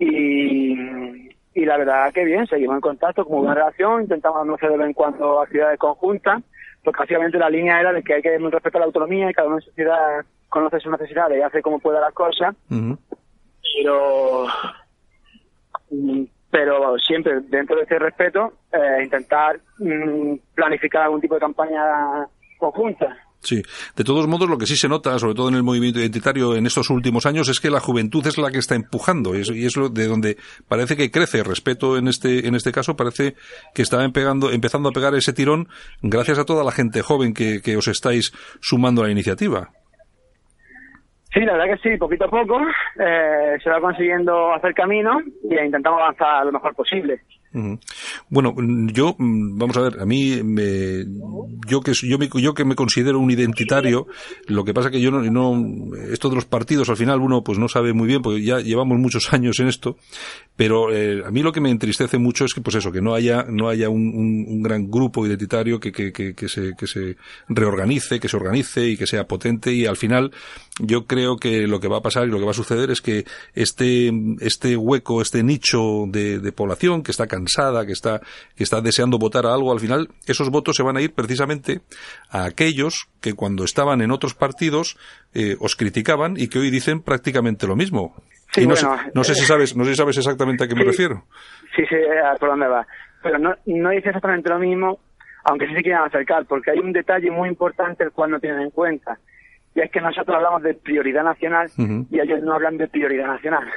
Y 0.00 1.27
y 1.58 1.64
la 1.64 1.76
verdad 1.76 2.12
que 2.12 2.24
bien, 2.24 2.46
seguimos 2.46 2.76
en 2.76 2.80
contacto, 2.80 3.24
como 3.24 3.40
una 3.40 3.52
relación, 3.52 4.02
intentamos 4.02 4.48
hacer 4.54 4.70
de 4.70 4.76
vez 4.76 4.86
en 4.86 4.92
cuando 4.92 5.40
actividades 5.40 5.76
conjuntas, 5.76 6.40
porque 6.84 7.00
básicamente 7.00 7.36
la 7.36 7.50
línea 7.50 7.80
era 7.80 7.92
de 7.92 8.00
que 8.04 8.14
hay 8.14 8.22
que 8.22 8.38
respetar 8.38 8.78
la 8.78 8.86
autonomía 8.86 9.28
y 9.28 9.34
cada 9.34 9.48
una 9.48 9.60
sociedad 9.60 10.24
conoce 10.48 10.78
sus 10.78 10.92
necesidades 10.92 11.36
y 11.36 11.42
hace 11.42 11.60
como 11.60 11.80
pueda 11.80 11.98
las 11.98 12.14
cosas, 12.14 12.54
pero 12.70 14.46
pero 16.48 16.96
siempre 17.00 17.40
dentro 17.40 17.76
de 17.76 17.82
ese 17.82 17.98
respeto 17.98 18.52
eh, 18.72 19.02
intentar 19.02 19.58
mm, 19.78 20.34
planificar 20.54 21.02
algún 21.02 21.20
tipo 21.20 21.34
de 21.34 21.40
campaña 21.40 21.82
conjunta. 22.56 23.16
Sí, 23.48 23.62
de 23.96 24.04
todos 24.04 24.28
modos 24.28 24.46
lo 24.46 24.58
que 24.58 24.66
sí 24.66 24.76
se 24.76 24.90
nota, 24.90 25.18
sobre 25.18 25.34
todo 25.34 25.48
en 25.48 25.54
el 25.54 25.62
movimiento 25.62 26.00
identitario 26.00 26.54
en 26.54 26.66
estos 26.66 26.90
últimos 26.90 27.24
años, 27.24 27.48
es 27.48 27.60
que 27.60 27.70
la 27.70 27.80
juventud 27.80 28.26
es 28.26 28.36
la 28.36 28.50
que 28.50 28.58
está 28.58 28.74
empujando 28.74 29.34
y 29.34 29.64
es, 29.64 29.74
lo 29.78 29.88
de 29.88 30.06
donde 30.06 30.36
parece 30.68 30.98
que 30.98 31.10
crece 31.10 31.42
respeto 31.42 31.96
en 31.96 32.08
este 32.08 32.46
en 32.46 32.54
este 32.54 32.72
caso 32.72 32.94
parece 32.94 33.36
que 33.74 33.80
está 33.80 34.04
empezando 34.04 34.88
a 34.90 34.92
pegar 34.92 35.14
ese 35.14 35.32
tirón 35.32 35.68
gracias 36.02 36.38
a 36.38 36.44
toda 36.44 36.62
la 36.62 36.72
gente 36.72 37.00
joven 37.00 37.32
que, 37.32 37.62
que 37.62 37.78
os 37.78 37.88
estáis 37.88 38.32
sumando 38.60 39.00
a 39.00 39.06
la 39.06 39.12
iniciativa. 39.12 39.70
Sí, 41.32 41.40
la 41.40 41.54
verdad 41.54 41.74
que 41.74 41.88
sí, 41.88 41.96
poquito 41.96 42.26
a 42.26 42.30
poco 42.30 42.60
eh, 43.00 43.56
se 43.64 43.70
va 43.70 43.80
consiguiendo 43.80 44.52
hacer 44.52 44.74
camino 44.74 45.20
y 45.42 45.58
intentamos 45.58 46.02
avanzar 46.02 46.44
lo 46.44 46.52
mejor 46.52 46.74
posible. 46.74 47.22
Bueno, 48.28 48.54
yo, 48.92 49.16
mm, 49.18 49.58
vamos 49.58 49.76
a 49.78 49.80
ver, 49.80 50.00
a 50.00 50.04
mí, 50.04 50.42
me, 50.42 51.04
yo 51.66 51.80
que 51.80 51.92
yo 51.94 52.18
me, 52.18 52.28
que 52.28 52.64
me 52.64 52.74
considero 52.74 53.18
un 53.18 53.30
identitario, 53.30 54.06
lo 54.46 54.64
que 54.64 54.74
pasa 54.74 54.90
que 54.90 55.00
yo 55.00 55.10
no, 55.10 55.22
no, 55.22 55.96
esto 56.10 56.28
de 56.28 56.34
los 56.34 56.44
partidos 56.44 56.88
al 56.90 56.96
final 56.96 57.20
uno 57.20 57.42
pues 57.42 57.58
no 57.58 57.68
sabe 57.68 57.92
muy 57.92 58.06
bien, 58.06 58.20
porque 58.20 58.42
ya 58.42 58.60
llevamos 58.60 58.98
muchos 58.98 59.32
años 59.32 59.58
en 59.60 59.68
esto, 59.68 59.96
pero 60.56 60.92
eh, 60.92 61.22
a 61.24 61.30
mí 61.30 61.42
lo 61.42 61.52
que 61.52 61.60
me 61.60 61.70
entristece 61.70 62.18
mucho 62.18 62.44
es 62.44 62.52
que 62.52 62.60
pues 62.60 62.76
eso, 62.76 62.92
que 62.92 63.00
no 63.00 63.14
haya, 63.14 63.44
no 63.48 63.68
haya 63.68 63.88
un, 63.88 64.12
un, 64.46 64.62
gran 64.62 64.90
grupo 64.90 65.26
identitario 65.26 65.80
que, 65.80 65.92
que, 65.92 66.12
que, 66.12 66.34
que, 66.34 66.48
se, 66.48 66.74
que 66.76 66.86
se 66.86 67.16
reorganice, 67.48 68.20
que 68.20 68.28
se 68.28 68.36
organice 68.36 68.86
y 68.88 68.96
que 68.96 69.06
sea 69.06 69.26
potente 69.26 69.72
y 69.72 69.86
al 69.86 69.96
final 69.96 70.32
yo 70.78 71.06
creo 71.06 71.36
que 71.36 71.66
lo 71.66 71.80
que 71.80 71.88
va 71.88 71.98
a 71.98 72.02
pasar 72.02 72.26
y 72.26 72.30
lo 72.30 72.38
que 72.38 72.44
va 72.44 72.52
a 72.52 72.54
suceder 72.54 72.90
es 72.90 73.00
que 73.00 73.24
este, 73.54 74.10
este 74.40 74.76
hueco, 74.76 75.20
este 75.20 75.42
nicho 75.42 76.04
de, 76.06 76.38
de 76.38 76.52
población 76.52 77.02
que 77.02 77.10
está 77.10 77.26
cansada, 77.26 77.86
que 77.86 77.92
está, 77.92 78.20
que 78.56 78.64
está 78.64 78.80
deseando 78.80 79.18
votar 79.18 79.46
a 79.46 79.54
algo, 79.54 79.72
al 79.72 79.80
final 79.80 80.08
esos 80.26 80.50
votos 80.50 80.76
se 80.76 80.82
van 80.82 80.96
a 80.96 81.00
ir 81.00 81.12
precisamente 81.14 81.80
a 82.30 82.44
aquellos 82.44 83.08
que 83.20 83.34
cuando 83.34 83.64
estaban 83.64 84.00
en 84.02 84.10
otros 84.10 84.34
partidos 84.34 84.96
eh, 85.34 85.56
os 85.60 85.76
criticaban 85.76 86.34
y 86.36 86.48
que 86.48 86.58
hoy 86.58 86.70
dicen 86.70 87.02
prácticamente 87.02 87.66
lo 87.66 87.76
mismo. 87.76 88.14
y 88.56 88.66
no, 88.66 88.76
sé, 88.76 88.86
no 89.14 89.24
sé 89.24 89.34
si 89.34 89.44
sabes, 89.44 89.76
no 89.76 89.84
sé 89.84 89.90
si 89.90 89.96
sabes 89.96 90.16
exactamente 90.16 90.64
a 90.64 90.68
qué 90.68 90.74
me 90.74 90.84
refiero. 90.84 91.24
Sí, 91.76 91.82
sí, 91.88 91.96
por 92.40 92.48
dónde 92.50 92.66
va. 92.66 92.86
Pero 93.22 93.38
no, 93.38 93.54
no 93.66 93.90
dice 93.90 94.08
exactamente 94.08 94.48
lo 94.48 94.58
mismo, 94.58 95.00
aunque 95.44 95.66
sí 95.66 95.74
se 95.74 95.82
quieran 95.82 96.06
acercar, 96.06 96.46
porque 96.46 96.70
hay 96.70 96.78
un 96.78 96.92
detalle 96.92 97.30
muy 97.30 97.48
importante 97.48 98.04
el 98.04 98.12
cual 98.12 98.30
no 98.30 98.40
tienen 98.40 98.62
en 98.62 98.70
cuenta. 98.70 99.18
Y 99.78 99.80
es 99.80 99.92
que 99.92 100.00
nosotros 100.00 100.34
hablamos 100.34 100.64
de 100.64 100.74
prioridad 100.74 101.22
nacional 101.22 101.70
y 102.10 102.18
ellos 102.18 102.42
no 102.42 102.54
hablan 102.54 102.78
de 102.78 102.88
prioridad 102.88 103.28
nacional. 103.28 103.68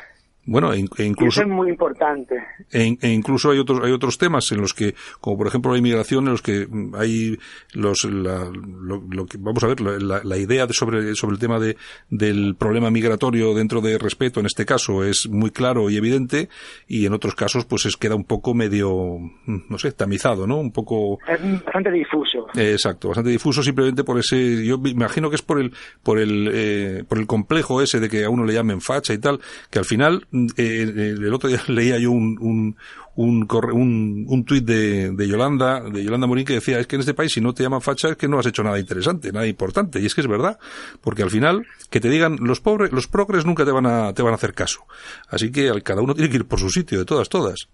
Bueno, 0.43 0.73
e, 0.73 0.79
incluso. 0.79 1.41
es 1.41 1.47
muy 1.47 1.69
importante. 1.69 2.35
E, 2.71 2.97
e, 2.99 3.09
incluso 3.09 3.51
hay 3.51 3.59
otros, 3.59 3.81
hay 3.83 3.91
otros 3.91 4.17
temas 4.17 4.51
en 4.51 4.59
los 4.59 4.73
que, 4.73 4.95
como 5.19 5.37
por 5.37 5.45
ejemplo 5.45 5.71
la 5.71 5.77
inmigración, 5.77 6.25
en 6.25 6.31
los 6.31 6.41
que 6.41 6.65
hay 6.97 7.37
los, 7.75 8.05
la, 8.05 8.49
lo, 8.51 9.25
que, 9.27 9.37
vamos 9.37 9.63
a 9.63 9.67
ver, 9.67 9.79
la, 9.81 10.21
la, 10.23 10.37
idea 10.37 10.65
de 10.65 10.73
sobre, 10.73 11.13
sobre 11.13 11.35
el 11.35 11.39
tema 11.39 11.59
de, 11.59 11.77
del 12.09 12.55
problema 12.57 12.89
migratorio 12.89 13.53
dentro 13.53 13.81
de 13.81 13.99
respeto, 13.99 14.39
en 14.39 14.47
este 14.47 14.65
caso, 14.65 15.03
es 15.03 15.29
muy 15.29 15.51
claro 15.51 15.91
y 15.91 15.97
evidente, 15.97 16.49
y 16.87 17.05
en 17.05 17.13
otros 17.13 17.35
casos, 17.35 17.65
pues 17.65 17.85
es 17.85 17.95
queda 17.95 18.15
un 18.15 18.25
poco 18.25 18.55
medio, 18.55 19.19
no 19.45 19.77
sé, 19.77 19.91
tamizado, 19.91 20.47
¿no? 20.47 20.57
Un 20.57 20.71
poco. 20.71 21.19
Es 21.27 21.63
bastante 21.63 21.91
difuso. 21.91 22.30
Exacto, 22.55 23.09
bastante 23.09 23.29
difuso 23.29 23.63
simplemente 23.63 24.03
por 24.03 24.19
ese, 24.19 24.65
yo 24.65 24.77
me 24.77 24.89
imagino 24.89 25.29
que 25.29 25.35
es 25.35 25.41
por 25.41 25.59
el, 25.59 25.73
por 26.03 26.19
el, 26.19 26.49
eh, 26.53 27.03
por 27.07 27.17
el 27.17 27.27
complejo 27.27 27.81
ese 27.81 27.99
de 27.99 28.09
que 28.09 28.25
a 28.25 28.29
uno 28.29 28.45
le 28.45 28.53
llamen 28.53 28.81
facha 28.81 29.13
y 29.13 29.17
tal, 29.17 29.39
que 29.69 29.79
al 29.79 29.85
final, 29.85 30.27
eh, 30.57 31.15
el 31.17 31.33
otro 31.33 31.49
día 31.49 31.61
leía 31.67 31.97
yo 31.97 32.11
un, 32.11 32.37
un, 32.39 32.75
un, 33.15 33.47
un, 33.51 34.25
un 34.27 34.45
tuit 34.45 34.63
de, 34.63 35.11
de, 35.11 35.27
Yolanda, 35.27 35.81
de 35.81 36.03
Yolanda 36.03 36.27
Morín 36.27 36.45
que 36.45 36.53
decía, 36.53 36.79
es 36.79 36.87
que 36.87 36.95
en 36.95 37.01
este 37.01 37.13
país 37.13 37.33
si 37.33 37.41
no 37.41 37.53
te 37.53 37.63
llaman 37.63 37.81
facha 37.81 38.09
es 38.09 38.17
que 38.17 38.27
no 38.27 38.39
has 38.39 38.45
hecho 38.45 38.63
nada 38.63 38.79
interesante, 38.79 39.31
nada 39.31 39.47
importante. 39.47 39.99
Y 39.99 40.05
es 40.05 40.15
que 40.15 40.21
es 40.21 40.27
verdad, 40.27 40.57
porque 41.01 41.23
al 41.23 41.29
final, 41.29 41.65
que 41.89 41.99
te 41.99 42.09
digan, 42.09 42.37
los 42.39 42.61
pobres, 42.61 42.91
los 42.91 43.07
progres 43.07 43.45
nunca 43.45 43.65
te 43.65 43.71
van 43.71 43.85
a, 43.85 44.13
te 44.13 44.21
van 44.21 44.31
a 44.31 44.35
hacer 44.35 44.53
caso. 44.53 44.85
Así 45.29 45.51
que 45.51 45.71
cada 45.83 46.01
uno 46.01 46.13
tiene 46.13 46.29
que 46.29 46.37
ir 46.37 46.47
por 46.47 46.59
su 46.59 46.69
sitio, 46.69 46.99
de 46.99 47.05
todas, 47.05 47.29
todas. 47.29 47.67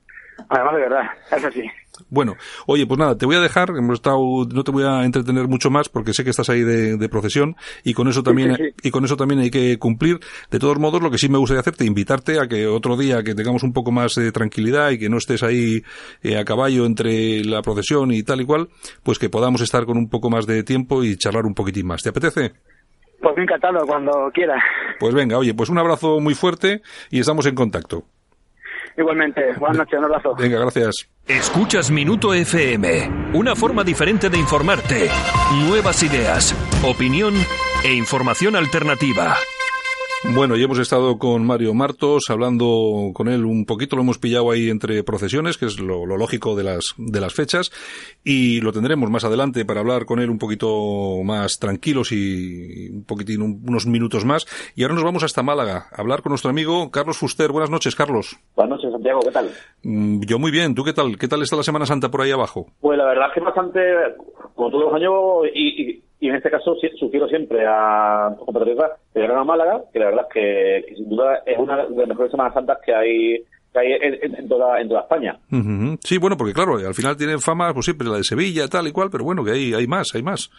Además 0.49 0.75
de 0.75 0.81
verdad, 0.81 1.03
es 1.31 1.43
así. 1.43 1.63
Bueno, 2.09 2.35
oye, 2.65 2.85
pues 2.85 2.99
nada, 2.99 3.17
te 3.17 3.25
voy 3.25 3.35
a 3.35 3.41
dejar, 3.41 3.69
hemos 3.77 3.95
estado, 3.95 4.19
no 4.53 4.63
te 4.63 4.71
voy 4.71 4.83
a 4.83 5.03
entretener 5.03 5.47
mucho 5.47 5.69
más 5.69 5.89
porque 5.89 6.13
sé 6.13 6.23
que 6.23 6.29
estás 6.29 6.49
ahí 6.49 6.63
de, 6.63 7.07
procesión 7.09 7.55
y 7.83 7.93
con 7.93 8.07
eso 8.09 8.21
también, 8.21 8.57
y 8.83 8.91
con 8.91 9.05
eso 9.05 9.15
también 9.15 9.39
hay 9.39 9.49
que 9.49 9.77
cumplir. 9.79 10.19
De 10.51 10.59
todos 10.59 10.77
modos, 10.77 11.01
lo 11.01 11.09
que 11.09 11.17
sí 11.17 11.29
me 11.29 11.37
gustaría 11.37 11.61
hacerte, 11.61 11.85
invitarte 11.85 12.39
a 12.39 12.47
que 12.47 12.67
otro 12.67 12.97
día 12.97 13.23
que 13.23 13.33
tengamos 13.33 13.63
un 13.63 13.73
poco 13.73 13.91
más 13.91 14.15
de 14.15 14.31
tranquilidad 14.31 14.91
y 14.91 14.99
que 14.99 15.09
no 15.09 15.17
estés 15.17 15.43
ahí 15.43 15.83
eh, 16.21 16.37
a 16.37 16.45
caballo 16.45 16.85
entre 16.85 17.43
la 17.43 17.61
procesión 17.61 18.11
y 18.11 18.23
tal 18.23 18.41
y 18.41 18.45
cual, 18.45 18.69
pues 19.03 19.19
que 19.19 19.29
podamos 19.29 19.61
estar 19.61 19.85
con 19.85 19.97
un 19.97 20.09
poco 20.09 20.29
más 20.29 20.45
de 20.45 20.63
tiempo 20.63 21.03
y 21.03 21.17
charlar 21.17 21.45
un 21.45 21.53
poquitín 21.53 21.87
más. 21.87 22.03
¿Te 22.03 22.09
apetece? 22.09 22.53
Pues 23.21 23.37
encantado, 23.37 23.85
cuando 23.87 24.29
quieras. 24.33 24.61
Pues 24.99 25.13
venga, 25.13 25.37
oye, 25.37 25.53
pues 25.53 25.69
un 25.69 25.79
abrazo 25.79 26.19
muy 26.19 26.35
fuerte 26.35 26.81
y 27.09 27.19
estamos 27.19 27.45
en 27.47 27.55
contacto. 27.55 28.03
Igualmente, 28.97 29.53
buenas 29.59 29.77
noches, 29.77 29.99
un 29.99 30.05
abrazo. 30.05 30.35
Venga, 30.35 30.59
gracias. 30.59 31.07
Escuchas 31.27 31.91
Minuto 31.91 32.33
FM, 32.33 33.31
una 33.33 33.55
forma 33.55 33.83
diferente 33.83 34.29
de 34.29 34.39
informarte. 34.39 35.09
Nuevas 35.67 36.01
ideas, 36.01 36.55
opinión 36.83 37.35
e 37.85 37.93
información 37.93 38.55
alternativa. 38.55 39.35
Bueno, 40.23 40.55
ya 40.55 40.65
hemos 40.65 40.79
estado 40.79 41.19
con 41.19 41.45
Mario 41.45 41.75
Martos 41.75 42.25
hablando 42.29 43.11
con 43.13 43.27
él 43.27 43.45
un 43.45 43.65
poquito, 43.65 43.95
lo 43.95 44.01
hemos 44.01 44.17
pillado 44.17 44.49
ahí 44.49 44.69
entre 44.69 45.03
procesiones, 45.03 45.57
que 45.57 45.67
es 45.67 45.79
lo, 45.79 46.05
lógico 46.05 46.55
de 46.55 46.63
las, 46.63 46.85
de 46.97 47.21
las 47.21 47.35
fechas, 47.35 47.71
y 48.23 48.59
lo 48.61 48.73
tendremos 48.73 49.11
más 49.11 49.23
adelante 49.23 49.63
para 49.63 49.81
hablar 49.81 50.05
con 50.05 50.19
él 50.19 50.31
un 50.31 50.39
poquito 50.39 51.21
más 51.23 51.59
tranquilos 51.59 52.11
y 52.11 52.89
un 52.89 53.03
poquitín, 53.03 53.41
unos 53.41 53.85
minutos 53.85 54.25
más. 54.25 54.47
Y 54.75 54.83
ahora 54.83 54.95
nos 54.95 55.03
vamos 55.03 55.23
hasta 55.23 55.43
Málaga 55.43 55.87
a 55.91 56.01
hablar 56.01 56.23
con 56.23 56.31
nuestro 56.31 56.49
amigo 56.49 56.89
Carlos 56.89 57.19
Fuster. 57.19 57.51
Buenas 57.51 57.69
noches, 57.69 57.95
Carlos. 57.95 58.37
Buenas 58.55 58.77
noches, 58.77 58.86
Santiago, 59.07 59.19
¿qué 59.21 59.31
tal? 59.31 59.49
Mm, 59.83 60.21
yo 60.25 60.39
muy 60.39 60.51
bien, 60.51 60.75
¿tú 60.75 60.83
qué 60.83 60.93
tal? 60.93 61.17
¿Qué 61.17 61.27
tal 61.27 61.41
está 61.41 61.55
la 61.55 61.63
Semana 61.63 61.85
Santa 61.85 62.09
por 62.09 62.21
ahí 62.21 62.31
abajo? 62.31 62.67
Pues 62.81 62.97
la 62.97 63.05
verdad 63.05 63.27
es 63.29 63.33
que 63.33 63.39
bastante, 63.39 63.79
como 64.55 64.69
todos 64.69 64.85
los 64.85 64.93
años, 64.93 65.13
y 65.53 66.03
y 66.19 66.29
en 66.29 66.35
este 66.35 66.49
caso 66.49 66.75
sugiero 66.99 67.27
siempre 67.27 67.63
a 67.67 68.35
compatriotas 68.43 68.91
de 69.13 69.21
Gran 69.21 69.45
Málaga, 69.45 69.83
que 69.93 69.99
la 69.99 70.05
verdad 70.05 70.25
es 70.27 70.33
que, 70.33 70.95
sin 70.95 71.09
duda 71.09 71.43
es 71.45 71.57
una 71.59 71.85
de 71.85 71.95
las 71.95 72.07
mejores 72.07 72.31
Semanas 72.31 72.53
Santas 72.55 72.79
que 72.83 72.93
hay 72.93 73.43
que 73.71 73.79
hay 73.79 73.91
en, 74.01 74.47
toda, 74.47 74.79
en 74.81 74.87
toda 74.87 75.01
España. 75.01 75.37
Sí, 76.01 76.17
bueno, 76.17 76.37
porque 76.37 76.53
claro, 76.53 76.77
al 76.77 76.93
final 76.95 77.17
tienen 77.17 77.39
fama, 77.39 77.73
pues 77.73 77.85
siempre 77.85 78.07
la 78.07 78.17
de 78.17 78.23
Sevilla, 78.23 78.67
tal 78.67 78.87
y 78.87 78.91
cual, 78.91 79.09
pero 79.11 79.25
bueno, 79.25 79.43
que 79.43 79.51
hay, 79.51 79.73
hay 79.73 79.85
más, 79.85 80.07
hay 80.15 80.23
más. 80.23 80.49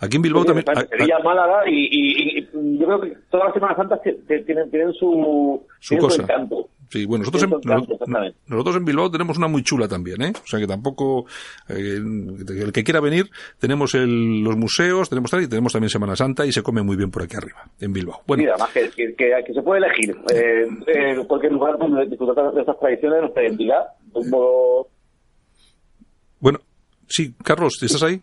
Aquí 0.00 0.16
en 0.16 0.22
Bilbao 0.22 0.44
también... 0.44 0.64
Sevilla, 0.90 1.18
Málaga 1.22 1.62
y, 1.68 2.42
yo 2.78 2.86
creo 2.86 3.00
que 3.02 3.16
todas 3.30 3.46
las 3.46 3.54
Semanas 3.54 3.76
Santas 3.76 4.00
tienen, 4.26 4.70
tienen 4.70 4.92
su, 4.94 5.62
su, 5.78 5.98
cosa. 5.98 6.22
encanto. 6.22 6.68
Sí, 6.94 7.06
bueno, 7.06 7.24
nosotros 7.24 7.42
en, 7.42 8.34
nosotros 8.46 8.76
en 8.76 8.84
Bilbao 8.84 9.10
tenemos 9.10 9.36
una 9.36 9.48
muy 9.48 9.64
chula 9.64 9.88
también, 9.88 10.22
¿eh? 10.22 10.32
O 10.32 10.46
sea 10.46 10.60
que 10.60 10.66
tampoco, 10.68 11.26
eh, 11.68 11.96
el 11.98 12.70
que 12.72 12.84
quiera 12.84 13.00
venir, 13.00 13.28
tenemos 13.58 13.96
el, 13.96 14.44
los 14.44 14.56
museos, 14.56 15.08
tenemos 15.08 15.28
tal 15.28 15.42
y 15.42 15.48
tenemos 15.48 15.72
también 15.72 15.90
Semana 15.90 16.14
Santa 16.14 16.46
y 16.46 16.52
se 16.52 16.62
come 16.62 16.84
muy 16.84 16.96
bien 16.96 17.10
por 17.10 17.24
aquí 17.24 17.34
arriba, 17.34 17.64
en 17.80 17.92
Bilbao. 17.92 18.20
Bueno. 18.28 18.42
Mira, 18.42 18.52
además 18.54 18.70
que, 18.72 19.12
que, 19.16 19.52
se 19.52 19.62
puede 19.62 19.84
elegir 19.84 20.16
eh, 20.32 20.68
eh, 20.86 21.16
cualquier 21.26 21.50
lugar 21.50 21.76
donde 21.78 22.06
disfrutar 22.06 22.52
de 22.54 22.60
estas 22.60 22.78
tradiciones, 22.78 23.16
de 23.16 23.20
nuestra 23.22 23.42
identidad, 23.42 23.86
de 24.12 24.20
un 24.20 24.30
modo... 24.30 24.88
Bueno, 26.38 26.60
sí, 27.08 27.34
Carlos, 27.42 27.72
¿estás 27.82 28.04
ahí? 28.04 28.22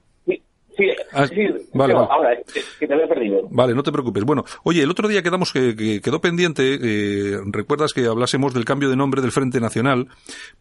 Ah, 1.11 1.27
sí, 1.27 1.47
vale, 1.73 1.93
ahora, 1.93 2.37
que 2.79 2.87
te 2.87 2.93
había 2.93 3.07
perdido. 3.07 3.47
Vale, 3.49 3.73
no 3.73 3.83
te 3.83 3.91
preocupes. 3.91 4.23
Bueno, 4.23 4.43
oye, 4.63 4.83
el 4.83 4.89
otro 4.89 5.07
día 5.07 5.21
quedamos 5.21 5.51
que, 5.51 6.01
quedó 6.01 6.21
pendiente, 6.21 6.79
eh, 6.81 7.39
recuerdas 7.45 7.93
que 7.93 8.05
hablásemos 8.05 8.53
del 8.53 8.65
cambio 8.65 8.89
de 8.89 8.95
nombre 8.95 9.21
del 9.21 9.31
Frente 9.31 9.59
Nacional, 9.59 10.07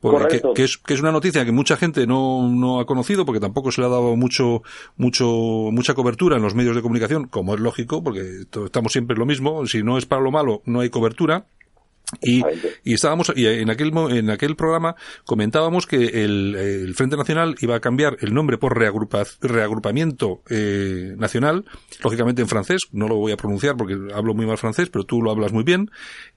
porque, 0.00 0.42
que, 0.54 0.64
es, 0.64 0.76
que 0.78 0.94
es 0.94 1.00
una 1.00 1.12
noticia 1.12 1.44
que 1.44 1.52
mucha 1.52 1.76
gente 1.76 2.06
no, 2.06 2.48
no 2.48 2.80
ha 2.80 2.86
conocido, 2.86 3.24
porque 3.24 3.40
tampoco 3.40 3.70
se 3.70 3.80
le 3.80 3.86
ha 3.86 3.90
dado 3.90 4.16
mucho, 4.16 4.62
mucho, 4.96 5.26
mucha 5.26 5.94
cobertura 5.94 6.36
en 6.36 6.42
los 6.42 6.54
medios 6.54 6.76
de 6.76 6.82
comunicación, 6.82 7.26
como 7.26 7.54
es 7.54 7.60
lógico, 7.60 8.02
porque 8.02 8.42
estamos 8.64 8.92
siempre 8.92 9.16
lo 9.16 9.26
mismo, 9.26 9.66
si 9.66 9.82
no 9.82 9.98
es 9.98 10.06
para 10.06 10.22
lo 10.22 10.30
malo, 10.30 10.62
no 10.64 10.80
hay 10.80 10.90
cobertura. 10.90 11.46
Y, 12.22 12.42
y, 12.84 12.94
estábamos 12.94 13.32
y 13.36 13.46
en 13.46 13.70
aquel 13.70 13.92
en 14.10 14.30
aquel 14.30 14.56
programa 14.56 14.96
comentábamos 15.24 15.86
que 15.86 16.24
el, 16.24 16.56
el, 16.56 16.94
Frente 16.94 17.16
Nacional 17.16 17.54
iba 17.60 17.76
a 17.76 17.80
cambiar 17.80 18.16
el 18.20 18.34
nombre 18.34 18.58
por 18.58 18.76
reagrupa, 18.76 19.24
reagrupamiento 19.40 20.42
eh, 20.50 21.14
nacional, 21.16 21.64
lógicamente 22.02 22.42
en 22.42 22.48
francés, 22.48 22.82
no 22.92 23.06
lo 23.06 23.16
voy 23.16 23.32
a 23.32 23.36
pronunciar 23.36 23.76
porque 23.76 23.96
hablo 24.12 24.34
muy 24.34 24.46
mal 24.46 24.58
francés, 24.58 24.88
pero 24.90 25.04
tú 25.04 25.22
lo 25.22 25.30
hablas 25.30 25.52
muy 25.52 25.62
bien. 25.62 25.90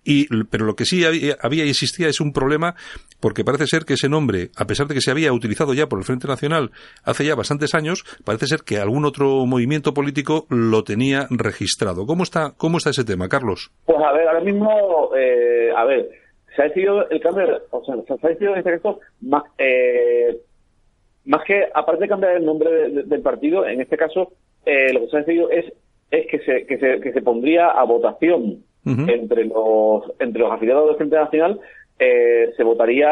Y 0.04 0.28
pero 0.46 0.66
lo 0.66 0.76
que 0.76 0.86
sí 0.86 1.04
había, 1.06 1.38
había 1.42 1.66
y 1.66 1.70
existía 1.70 2.08
es 2.08 2.22
un 2.22 2.34
problema 2.34 2.76
porque 3.24 3.46
parece 3.46 3.68
ser 3.68 3.86
que 3.86 3.94
ese 3.94 4.10
nombre, 4.10 4.50
a 4.58 4.68
pesar 4.68 4.86
de 4.86 4.96
que 4.96 5.00
se 5.00 5.10
había 5.10 5.32
utilizado 5.32 5.74
ya 5.74 5.88
por 5.88 5.98
el 5.98 6.04
Frente 6.04 6.28
Nacional 6.28 6.72
hace 7.06 7.24
ya 7.26 7.36
bastantes 7.36 7.74
años, 7.74 8.04
parece 8.26 8.48
ser 8.48 8.64
que 8.68 8.80
algún 8.80 9.06
otro 9.06 9.46
movimiento 9.46 9.94
político 9.94 10.46
lo 10.50 10.84
tenía 10.84 11.28
registrado. 11.30 12.06
¿Cómo 12.06 12.24
está 12.24 12.52
cómo 12.58 12.80
está 12.80 12.90
ese 12.90 13.06
tema, 13.06 13.30
Carlos? 13.30 13.72
Pues 13.86 13.98
a 13.98 14.12
ver, 14.12 14.28
ahora 14.28 14.42
mismo 14.42 15.16
eh 15.16 15.72
a 15.74 15.86
ver, 15.86 16.10
se 16.54 16.64
ha 16.64 16.66
decidido 16.66 17.10
el 17.10 17.22
cambio, 17.22 17.62
o 17.72 17.86
sea, 17.86 17.96
se 18.04 18.28
ha 18.28 18.30
decidido 18.30 18.54
en 18.56 18.60
este 18.60 18.72
caso 18.72 19.00
más, 19.22 19.44
eh, 19.58 20.38
más 21.24 21.46
que, 21.46 21.70
aparte 21.74 22.04
de 22.04 22.10
cambiar 22.10 22.36
el 22.36 22.46
nombre 22.46 22.90
del 22.90 23.22
partido, 23.22 23.66
en 23.66 23.80
este 23.80 23.96
caso, 23.96 24.34
eh, 24.66 24.92
lo 24.92 25.00
que 25.00 25.08
se 25.08 25.16
ha 25.16 25.20
decidido 25.22 25.50
es, 25.50 25.72
es 26.12 26.28
que, 26.28 26.40
se, 26.40 26.66
que, 26.66 26.78
se, 26.78 27.00
que 27.00 27.14
se 27.14 27.22
pondría 27.22 27.68
a 27.70 27.86
votación 27.86 28.66
entre 28.86 29.46
los 29.46 30.12
entre 30.20 30.42
los 30.42 30.52
afiliados 30.52 30.88
del 30.88 30.98
Frente 30.98 31.16
Nacional, 31.16 31.62
eh, 32.04 32.54
se 32.58 32.64
votaría 32.64 33.12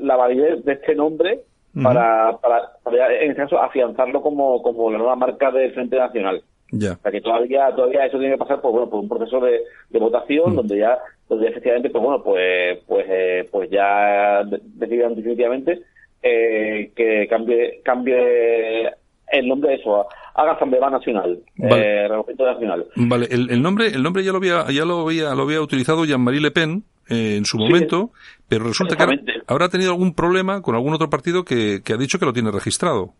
la 0.00 0.16
validez 0.16 0.64
de 0.64 0.72
este 0.72 0.94
nombre 0.94 1.40
para, 1.82 2.38
para, 2.38 3.12
en 3.22 3.30
este 3.30 3.42
caso, 3.42 3.60
afianzarlo 3.60 4.22
como, 4.22 4.62
como 4.62 4.90
la 4.90 4.96
nueva 4.96 5.16
marca 5.16 5.50
del 5.50 5.72
Frente 5.72 5.98
Nacional. 5.98 6.42
Ya. 6.72 6.92
O 6.92 6.96
sea 6.96 7.12
que 7.12 7.20
todavía, 7.20 7.70
todavía 7.76 8.06
eso 8.06 8.18
tiene 8.18 8.34
que 8.34 8.38
pasar 8.38 8.60
por, 8.60 8.72
bueno, 8.72 8.88
por 8.88 9.00
un 9.00 9.08
proceso 9.08 9.40
de, 9.40 9.60
votación 9.98 10.56
donde 10.56 10.78
ya 10.78 10.98
donde 11.28 11.48
efectivamente, 11.48 11.90
pues 11.90 12.02
bueno, 12.02 12.22
pues 12.22 12.78
pues 12.86 13.06
eh, 13.08 13.48
pues 13.50 13.70
ya 13.70 14.42
decidieron 14.44 15.14
definitivamente 15.14 15.82
eh, 16.22 16.92
que 16.94 17.26
cambie 17.28 17.80
cambie 17.82 18.90
el 19.32 19.48
nombre 19.48 19.70
de 19.70 19.76
eso 19.76 20.06
haga 20.36 20.52
Asamblea 20.52 20.90
Nacional, 20.90 21.40
vale. 21.56 22.04
eh, 22.04 22.08
Nacional. 22.38 22.86
Vale, 22.96 23.26
el, 23.30 23.50
el, 23.50 23.62
nombre 23.62 23.88
el 23.88 24.02
nombre 24.02 24.22
ya 24.22 24.32
lo 24.32 24.38
había 24.38 24.66
ya 24.70 24.84
lo 24.84 25.00
había 25.00 25.34
lo 25.34 25.42
había 25.42 25.60
utilizado 25.60 26.04
Jean-Marie 26.04 26.40
Le 26.40 26.50
Pen 26.50 26.84
eh, 27.08 27.36
en 27.36 27.44
su 27.44 27.58
momento, 27.58 28.10
sí, 28.12 28.42
pero 28.48 28.64
resulta 28.64 28.96
que 28.96 29.18
ahora 29.46 29.66
ha 29.66 29.68
tenido 29.68 29.92
algún 29.92 30.14
problema 30.14 30.62
con 30.62 30.74
algún 30.74 30.92
otro 30.94 31.08
partido 31.08 31.44
que, 31.44 31.80
que 31.84 31.92
ha 31.92 31.96
dicho 31.96 32.18
que 32.18 32.26
lo 32.26 32.32
tiene 32.32 32.50
registrado. 32.50 33.10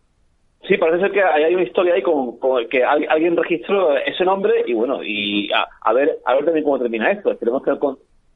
Sí, 0.67 0.77
parece 0.77 1.01
ser 1.01 1.11
que 1.11 1.23
hay 1.23 1.53
una 1.53 1.63
historia 1.63 1.93
ahí 1.93 2.01
con, 2.01 2.37
con 2.39 2.67
que 2.67 2.83
alguien 2.83 3.37
registró 3.37 3.95
ese 3.97 4.25
nombre 4.25 4.65
y 4.65 4.73
bueno, 4.73 5.01
y 5.01 5.49
a, 5.53 5.65
a, 5.81 5.93
ver 5.93 6.19
a 6.25 6.35
ver 6.35 6.43
también 6.43 6.65
cómo 6.65 6.77
termina 6.79 7.09
esto. 7.09 7.31
Esperemos 7.31 7.63
que, 7.63 7.71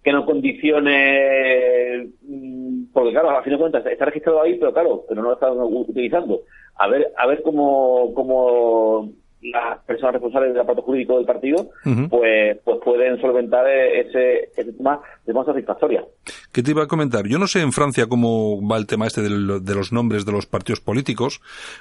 que 0.01 0.11
no 0.13 0.25
condicione, 0.25 2.07
porque 2.93 3.11
claro, 3.11 3.31
a 3.31 3.43
fin 3.43 3.53
de 3.53 3.59
cuentas 3.59 3.85
está 3.85 4.05
registrado 4.05 4.41
ahí, 4.41 4.57
pero 4.57 4.71
claro, 4.73 5.03
pero 5.09 5.21
no 5.21 5.29
lo 5.29 5.33
están 5.35 5.51
utilizando. 5.57 6.39
A 6.75 6.87
ver, 6.87 7.11
a 7.17 7.27
ver 7.27 7.41
cómo, 7.43 8.13
cómo 8.13 9.09
las 9.41 9.79
personas 9.85 10.13
responsables 10.13 10.53
del 10.53 10.61
aparato 10.61 10.83
jurídico 10.83 11.17
del 11.17 11.25
partido, 11.25 11.69
uh 11.85 11.89
-huh. 11.89 12.09
pues, 12.09 12.57
pues 12.63 12.77
pueden 12.83 13.19
solventar 13.19 13.67
ese, 13.67 14.49
ese 14.55 14.73
tema 14.73 15.01
de 15.25 15.33
forma 15.33 15.51
satisfactoria. 15.51 16.03
¿Qué 16.51 16.63
te 16.63 16.71
iba 16.71 16.83
a 16.83 16.87
comentar? 16.87 17.27
Yo 17.27 17.39
no 17.39 17.47
sé 17.47 17.61
en 17.61 17.71
Francia 17.71 18.07
cómo 18.07 18.65
va 18.67 18.77
el 18.77 18.85
tema 18.85 19.07
este 19.07 19.21
de, 19.21 19.29
los 19.29 19.91
nombres 19.93 20.25
de 20.25 20.33
los 20.33 20.45
partidos 20.45 20.81
políticos. 20.81 21.39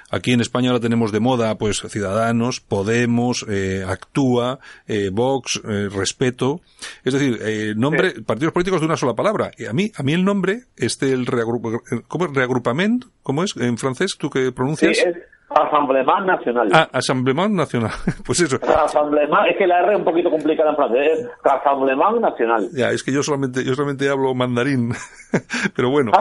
Aquí 0.09 0.31
en 0.31 0.39
España 0.39 0.69
ahora 0.69 0.79
tenemos 0.79 1.11
de 1.11 1.19
moda, 1.19 1.57
pues, 1.57 1.81
Ciudadanos, 1.89 2.61
Podemos, 2.61 3.45
eh, 3.49 3.83
Actúa, 3.85 4.59
eh, 4.87 5.09
Vox, 5.11 5.61
eh, 5.67 5.89
Respeto. 5.91 6.61
Es 7.03 7.13
decir, 7.13 7.39
eh, 7.41 7.73
nombre, 7.75 8.11
sí. 8.11 8.21
partidos 8.21 8.53
políticos 8.53 8.79
de 8.79 8.85
una 8.85 8.97
sola 8.97 9.13
palabra. 9.13 9.51
Y 9.57 9.65
a 9.65 9.73
mí, 9.73 9.91
a 9.95 10.03
mí 10.03 10.13
el 10.13 10.23
nombre, 10.23 10.63
este, 10.77 11.11
el 11.11 11.25
reagrupa, 11.25 11.69
¿cómo 12.07 12.25
es? 12.25 12.33
Reagrupament, 12.33 13.05
¿cómo 13.23 13.43
es? 13.43 13.55
En 13.57 13.77
francés, 13.77 14.15
¿tú 14.17 14.29
qué 14.29 14.53
pronuncias? 14.53 14.95
Sí, 14.95 15.03
es 15.05 15.15
Assemblement 15.55 16.25
Nacional. 16.25 16.69
Ah, 16.73 16.89
Assemblement 16.91 17.53
Nacional. 17.53 17.91
Pues 18.25 18.39
eso. 18.41 18.57
Assemblement, 18.61 19.47
es 19.49 19.57
que 19.57 19.67
la 19.67 19.79
R 19.81 19.93
es 19.93 19.99
un 19.99 20.05
poquito 20.05 20.29
complicada 20.29 20.71
en 20.71 20.75
francés. 20.75 21.19
Es 21.19 21.27
Assemblement 21.43 22.19
Nacional. 22.19 22.69
Ya, 22.73 22.91
es 22.91 23.03
que 23.03 23.11
yo 23.11 23.23
solamente, 23.23 23.63
yo 23.63 23.73
solamente 23.73 24.09
hablo 24.09 24.33
mandarín. 24.33 24.91
Pero 25.75 25.89
bueno. 25.89 26.11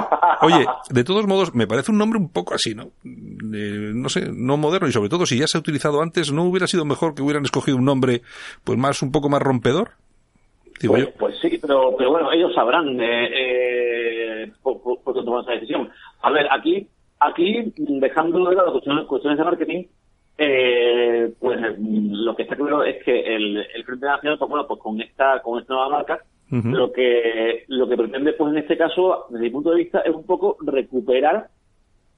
Oye, 0.43 0.66
de 0.90 1.05
todos 1.05 1.27
modos, 1.27 1.55
me 1.55 1.66
parece 1.66 1.93
un 1.93 1.99
nombre 1.99 2.19
un 2.19 2.33
poco 2.33 2.55
así, 2.55 2.75
¿no? 2.75 2.85
Eh, 3.05 3.93
no 3.95 4.09
sé, 4.09 4.31
no 4.33 4.57
moderno 4.57 4.88
y 4.88 4.93
sobre 4.93 5.09
todo 5.09 5.27
si 5.27 5.38
ya 5.38 5.47
se 5.47 5.59
ha 5.59 5.61
utilizado 5.61 6.03
antes, 6.03 6.33
¿no 6.33 6.45
hubiera 6.45 6.66
sido 6.66 6.85
mejor 6.85 7.14
que 7.14 7.23
hubieran 7.23 7.45
escogido 7.45 7.77
un 7.77 7.85
nombre, 7.85 8.23
pues 8.64 8.79
más, 8.79 9.03
un 9.03 9.12
poco 9.12 9.29
más 9.29 9.43
rompedor? 9.43 9.93
Digo 10.81 10.95
pues, 10.95 11.05
yo. 11.05 11.12
pues 11.19 11.35
sí, 11.43 11.59
pero, 11.61 11.95
pero 11.97 12.11
bueno, 12.11 12.33
ellos 12.33 12.53
sabrán, 12.55 12.99
eh, 13.01 13.29
eh, 14.45 14.53
por, 14.62 14.81
por, 14.83 15.01
por 15.03 15.14
toman 15.14 15.43
esa 15.43 15.53
decisión. 15.53 15.90
A 16.23 16.31
ver, 16.31 16.47
aquí 16.51 16.88
Aquí, 17.20 17.72
dejando 17.76 18.48
de 18.48 18.54
lado 18.56 18.72
cuestiones, 18.72 19.06
cuestiones 19.06 19.38
de 19.38 19.44
marketing, 19.44 19.85
eh, 20.38 21.35
pues 21.38 21.59
lo 21.78 22.35
que 22.35 22.44
está 22.44 22.56
claro 22.56 22.83
es 22.83 23.04
que 23.04 23.20
el, 23.37 23.59
el 23.59 23.85
Frente 23.85 24.06
Nacional, 24.06 24.38
pues 24.38 24.50
bueno, 24.50 24.66
pues 24.66 24.80
con 24.80 24.98
esta, 25.02 25.42
con 25.42 25.61
esta 25.61 25.74
nueva 25.74 25.90
marca, 25.90 26.20
uh 26.50 26.56
-huh. 26.56 26.74
lo 26.74 26.90
que, 26.92 27.64
lo 27.68 27.87
que 27.87 27.96
pretende, 27.98 28.33
pues 28.33 28.50
en 28.52 28.59
este 28.59 28.78
caso, 28.78 29.26
desde 29.28 29.44
mi 29.44 29.50
punto 29.50 29.70
de 29.70 29.76
vista, 29.76 30.00
es 30.00 30.14
un 30.14 30.24
poco 30.24 30.56
recuperar, 30.62 31.48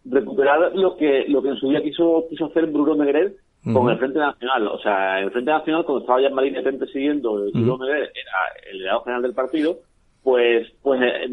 recuperar 0.04 0.72
lo 0.76 0.96
que, 0.96 1.24
lo 1.26 1.42
que 1.42 1.48
en 1.48 1.56
su 1.56 1.68
día 1.70 1.82
quiso, 1.82 2.26
quiso 2.30 2.46
hacer 2.46 2.66
Bruno 2.66 2.94
Megret 2.94 3.32
uh 3.32 3.70
-huh. 3.70 3.74
con 3.74 3.90
el 3.90 3.98
Frente 3.98 4.20
Nacional. 4.20 4.68
O 4.68 4.78
sea, 4.78 5.18
el 5.18 5.32
Frente 5.32 5.50
Nacional, 5.50 5.84
cuando 5.84 6.02
estaba 6.02 6.20
ya 6.20 6.30
Marín 6.30 6.54
Le 6.54 6.62
Pen 6.62 6.78
presidiendo, 6.78 7.32
uh 7.32 7.38
-huh. 7.46 7.52
Bruno 7.52 7.78
Megret 7.78 8.10
era 8.14 8.70
el 8.70 8.78
delegado 8.78 9.02
general 9.02 9.22
del 9.22 9.34
partido, 9.34 9.78
pues, 10.22 10.70
pues, 10.80 11.02
eh, 11.02 11.26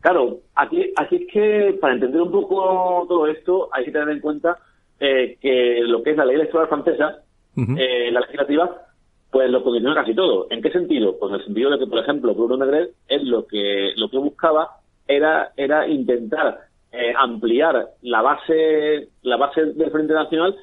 Claro, 0.00 0.38
aquí, 0.54 0.92
aquí 0.96 1.16
es 1.16 1.26
que 1.32 1.78
para 1.80 1.94
entender 1.94 2.22
un 2.22 2.30
poco 2.30 3.04
todo 3.08 3.26
esto 3.26 3.68
hay 3.72 3.84
que 3.84 3.92
tener 3.92 4.08
en 4.08 4.20
cuenta 4.20 4.58
eh, 4.98 5.36
que 5.40 5.80
lo 5.82 6.02
que 6.02 6.10
es 6.10 6.16
la 6.16 6.24
ley 6.24 6.36
electoral 6.36 6.68
francesa, 6.68 7.18
uh 7.56 7.60
-huh. 7.60 7.76
eh, 7.78 8.10
la 8.10 8.20
legislativa, 8.20 8.82
pues 9.30 9.50
lo 9.50 9.62
condiciona 9.62 9.94
casi 9.94 10.14
todo. 10.14 10.46
¿En 10.50 10.62
qué 10.62 10.70
sentido? 10.70 11.16
Pues 11.18 11.30
en 11.32 11.38
el 11.40 11.44
sentido 11.44 11.70
de 11.70 11.78
que, 11.78 11.86
por 11.86 11.98
ejemplo, 11.98 12.34
Bruno 12.34 12.56
Negret 12.56 12.92
es 13.08 13.22
lo 13.24 13.46
que 13.46 13.92
lo 13.96 14.08
que 14.08 14.18
buscaba 14.18 14.70
era 15.06 15.52
era 15.56 15.86
intentar 15.86 16.58
eh, 16.92 17.12
ampliar 17.16 17.90
la 18.02 18.22
base 18.22 19.08
la 19.22 19.36
base 19.36 19.64
del 19.66 19.90
Frente 19.90 20.14
Nacional 20.14 20.56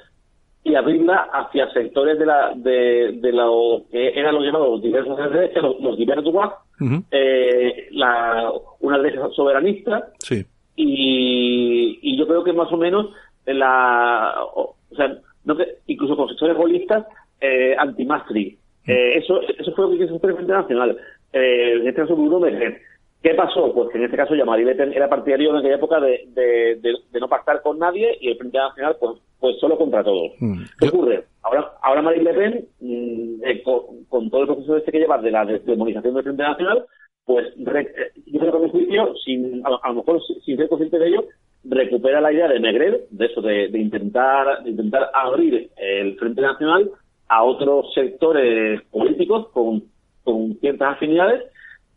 y 0.63 0.75
abrirla 0.75 1.29
hacia 1.31 1.71
sectores 1.71 2.19
de 2.19 2.25
la 2.25 2.53
de, 2.55 3.13
de 3.21 3.31
lo 3.31 3.83
que 3.91 4.19
eran 4.19 4.35
los 4.35 4.43
llamados 4.43 4.81
diversos 4.81 5.15
de 5.17 5.29
derecha, 5.29 5.61
los, 5.61 5.79
los 5.79 5.97
diversos 5.97 6.33
uh 6.79 6.85
-huh. 6.85 7.03
eh, 7.11 7.87
la, 7.91 8.51
una 8.79 8.97
derecha 8.99 9.29
soberanista 9.35 10.09
sí. 10.19 10.45
y, 10.75 11.99
y 12.01 12.17
yo 12.17 12.27
creo 12.27 12.43
que 12.43 12.53
más 12.53 12.71
o 12.71 12.77
menos 12.77 13.07
la 13.45 14.33
o, 14.53 14.75
o 14.91 14.95
sea 14.95 15.17
no 15.45 15.55
que 15.55 15.77
incluso 15.87 16.15
con 16.15 16.27
sectores 16.29 16.57
golistas 16.57 17.05
eh, 17.39 17.75
anti-Maastricht. 17.77 18.57
Uh 18.57 18.59
-huh. 18.59 18.93
eh, 18.93 19.17
eso 19.17 19.41
eso 19.41 19.71
fue 19.73 19.85
lo 19.85 19.97
que 19.97 20.05
hizo 20.05 20.15
el 20.15 20.19
Frente 20.19 20.53
Nacional. 20.53 20.97
Eh, 21.33 21.73
en 21.81 21.87
este 21.87 22.01
caso 22.01 22.15
Bruno 22.15 22.39
Mejer. 22.39 22.81
¿Qué 23.21 23.33
pasó? 23.33 23.73
Pues 23.73 23.89
que 23.89 23.97
en 23.97 24.05
este 24.05 24.15
caso 24.17 24.35
Jean-Marie 24.35 24.65
Le 24.65 24.75
Pen 24.75 24.93
era 24.93 25.09
partidario 25.09 25.49
en 25.49 25.57
aquella 25.57 25.75
época 25.75 25.99
de, 25.99 26.25
de, 26.27 26.75
de, 26.81 26.95
de, 27.11 27.19
no 27.19 27.27
pactar 27.27 27.61
con 27.61 27.79
nadie 27.79 28.15
y 28.21 28.29
el 28.29 28.37
Frente 28.37 28.57
Nacional 28.57 28.95
pues, 28.99 29.17
pues 29.39 29.57
solo 29.59 29.77
contra 29.77 30.03
todos. 30.03 30.31
Mm. 30.39 30.63
¿Qué 30.79 30.87
ocurre? 30.87 31.25
Ahora, 31.43 31.71
ahora 31.81 32.01
Marine 32.01 32.23
Le 32.23 32.33
Pen, 32.33 32.67
mmm, 32.79 33.43
eh, 33.45 33.63
con, 33.63 34.03
con, 34.09 34.29
todo 34.29 34.41
el 34.41 34.47
proceso 34.47 34.77
este 34.77 34.91
que 34.91 34.99
lleva 34.99 35.17
de 35.19 35.31
la 35.31 35.45
demonización 35.45 36.13
del 36.13 36.23
Frente 36.23 36.43
Nacional, 36.43 36.85
pues 37.25 37.47
re, 37.57 37.81
eh, 37.81 38.21
yo 38.25 38.39
creo 38.39 38.51
que 38.53 38.59
mi 38.59 38.69
juicio, 38.69 39.13
sin, 39.23 39.65
a, 39.65 39.69
a, 39.83 39.89
lo 39.89 39.95
mejor 39.95 40.21
sin 40.45 40.57
ser 40.57 40.69
consciente 40.69 40.99
de 40.99 41.07
ello, 41.07 41.25
recupera 41.63 42.21
la 42.21 42.31
idea 42.31 42.47
de 42.47 42.59
Negret, 42.59 43.09
de 43.09 43.25
eso, 43.25 43.41
de, 43.41 43.69
de 43.69 43.79
intentar, 43.79 44.63
de 44.63 44.69
intentar 44.71 45.09
abrir 45.13 45.69
el 45.77 46.17
Frente 46.17 46.41
Nacional 46.41 46.91
a 47.27 47.43
otros 47.43 47.93
sectores 47.93 48.81
políticos 48.91 49.49
con, 49.53 49.83
con 50.23 50.55
ciertas 50.59 50.95
afinidades 50.95 51.43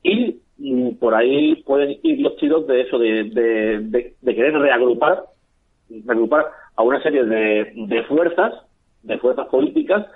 y 0.02 0.40
por 0.98 1.14
ahí 1.14 1.56
pueden 1.62 1.98
ir 2.02 2.20
los 2.20 2.36
tiros 2.36 2.66
de 2.66 2.82
eso, 2.82 2.98
de, 2.98 3.24
de, 3.24 3.78
de, 3.80 4.14
de 4.20 4.34
querer 4.34 4.54
reagrupar, 4.54 5.24
reagrupar 5.88 6.46
a 6.80 6.82
una 6.82 7.02
serie 7.02 7.24
de, 7.24 7.72
de 7.74 8.02
fuerzas, 8.04 8.54
de 9.02 9.18
fuerzas 9.18 9.46
políticas, 9.48 10.06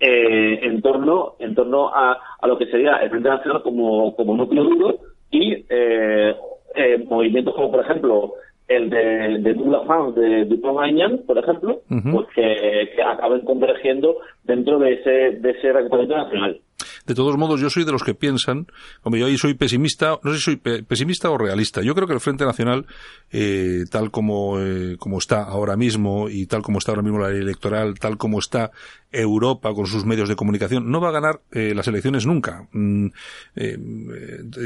eh, 0.00 0.58
en 0.62 0.80
torno, 0.80 1.34
en 1.38 1.54
torno 1.54 1.88
a, 1.94 2.18
a, 2.40 2.46
lo 2.46 2.56
que 2.56 2.66
sería 2.66 2.96
el 2.96 3.10
Frente 3.10 3.28
Nacional 3.28 3.62
como, 3.62 4.16
como 4.16 4.34
núcleo 4.34 4.64
duro 4.64 4.96
y 5.30 5.52
eh, 5.68 6.34
eh, 6.74 7.04
movimientos 7.06 7.54
como, 7.54 7.70
por 7.70 7.80
ejemplo, 7.80 8.32
el 8.68 8.88
de, 8.88 9.38
de 9.40 9.52
Douglas 9.52 9.86
Fans 9.86 10.14
de 10.14 10.46
Dupont 10.46 10.80
Aignan, 10.80 11.18
por 11.26 11.36
ejemplo, 11.36 11.82
uh 11.90 11.94
-huh. 11.94 12.12
pues 12.12 12.26
que, 12.34 12.90
que 12.96 13.02
acaben 13.02 13.42
convergiendo 13.42 14.16
dentro 14.44 14.78
de 14.78 14.94
ese, 14.94 15.10
de 15.40 15.50
ese 15.50 15.72
nacional. 15.72 16.58
De 17.06 17.14
todos 17.14 17.36
modos, 17.36 17.60
yo 17.60 17.68
soy 17.68 17.84
de 17.84 17.92
los 17.92 18.02
que 18.02 18.14
piensan, 18.14 18.66
como 19.02 19.16
yo 19.16 19.26
ahí 19.26 19.36
soy 19.36 19.54
pesimista, 19.54 20.18
no 20.22 20.32
sé 20.32 20.38
si 20.38 20.44
soy 20.44 20.56
pesimista 20.56 21.30
o 21.30 21.36
realista. 21.36 21.82
Yo 21.82 21.94
creo 21.94 22.06
que 22.06 22.14
el 22.14 22.20
Frente 22.20 22.44
Nacional, 22.44 22.86
eh, 23.30 23.84
tal 23.90 24.10
como, 24.10 24.58
eh, 24.60 24.96
como 24.98 25.18
está 25.18 25.42
ahora 25.42 25.76
mismo 25.76 26.28
y 26.28 26.46
tal 26.46 26.62
como 26.62 26.78
está 26.78 26.92
ahora 26.92 27.02
mismo 27.02 27.18
la 27.18 27.30
ley 27.30 27.40
electoral, 27.40 27.98
tal 27.98 28.16
como 28.16 28.38
está 28.38 28.70
Europa 29.14 29.72
con 29.74 29.86
sus 29.86 30.04
medios 30.04 30.28
de 30.28 30.36
comunicación, 30.36 30.90
no 30.90 31.00
va 31.00 31.08
a 31.08 31.12
ganar 31.12 31.40
eh, 31.52 31.72
las 31.74 31.86
elecciones 31.86 32.26
nunca. 32.26 32.68
Mm, 32.72 33.08
eh, 33.56 33.78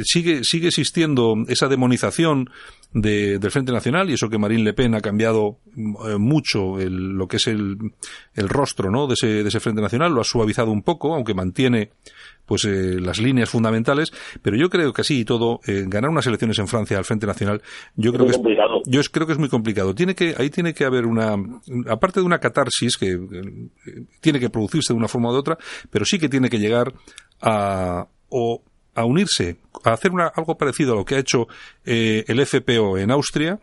sigue, 0.05 0.45
sigue 0.45 0.69
existiendo 0.69 1.35
esa 1.49 1.69
demonización 1.69 2.51
de, 2.93 3.39
del 3.39 3.51
Frente 3.51 3.73
Nacional 3.73 4.09
y 4.09 4.15
eso 4.15 4.29
que 4.29 4.39
Marine 4.39 4.63
Le 4.63 4.73
Pen 4.73 4.95
ha 4.95 5.01
cambiado 5.01 5.59
eh, 5.77 6.17
mucho 6.19 6.79
el, 6.79 7.17
lo 7.17 7.29
que 7.29 7.37
es 7.37 7.47
el, 7.47 7.77
el 8.35 8.49
rostro 8.49 8.91
¿no? 8.91 9.07
de, 9.07 9.15
ese, 9.15 9.43
de 9.43 9.49
ese 9.49 9.61
Frente 9.61 9.83
Nacional, 9.83 10.13
lo 10.13 10.21
ha 10.21 10.25
suavizado 10.25 10.71
un 10.71 10.83
poco, 10.83 11.15
aunque 11.15 11.35
mantiene 11.35 11.91
pues 12.47 12.65
eh, 12.65 12.99
las 12.99 13.21
líneas 13.21 13.51
fundamentales, 13.51 14.11
pero 14.43 14.57
yo 14.57 14.71
creo 14.71 14.93
que 14.95 15.03
así 15.03 15.21
y 15.21 15.25
todo, 15.27 15.61
eh, 15.67 15.85
ganar 15.87 16.11
unas 16.11 16.27
elecciones 16.27 16.59
en 16.59 16.67
Francia 16.67 16.97
al 16.97 17.05
Frente 17.05 17.27
Nacional, 17.27 17.61
yo 17.95 18.11
creo 18.11 18.25
que 18.25 18.33
es, 18.33 18.41
yo 18.87 19.01
creo 19.13 19.27
que 19.27 19.35
es 19.35 19.39
muy 19.39 19.51
complicado. 19.51 19.95
Tiene 19.95 20.15
que, 20.15 20.35
ahí 20.39 20.49
tiene 20.49 20.73
que 20.73 20.87
haber 20.87 21.05
una, 21.05 21.37
aparte 21.89 22.21
de 22.21 22.27
una 22.27 22.39
catarsis 22.39 22.97
que 22.97 23.11
eh, 23.11 23.19
tiene 24.23 24.41
que 24.41 24.49
producirse 24.49 24.95
de 24.95 24.99
una 24.99 25.09
forma 25.09 25.29
u 25.29 25.33
de 25.35 25.39
otra, 25.39 25.59
pero 25.91 26.07
sí 26.07 26.19
que 26.19 26.31
tiene 26.31 26.49
que 26.49 26.59
llegar 26.59 26.95
a, 27.43 28.07
o 28.31 28.63
a 28.99 29.05
unirse, 29.05 29.57
a 29.85 29.93
hacer 29.93 30.11
una, 30.11 30.27
algo 30.27 30.59
parecido 30.59 30.93
a 30.93 30.97
lo 30.97 31.05
que 31.05 31.15
ha 31.15 31.19
hecho 31.21 31.47
eh, 31.85 32.25
el 32.27 32.45
FPO 32.45 32.99
en 32.99 33.13
Austria, 33.13 33.61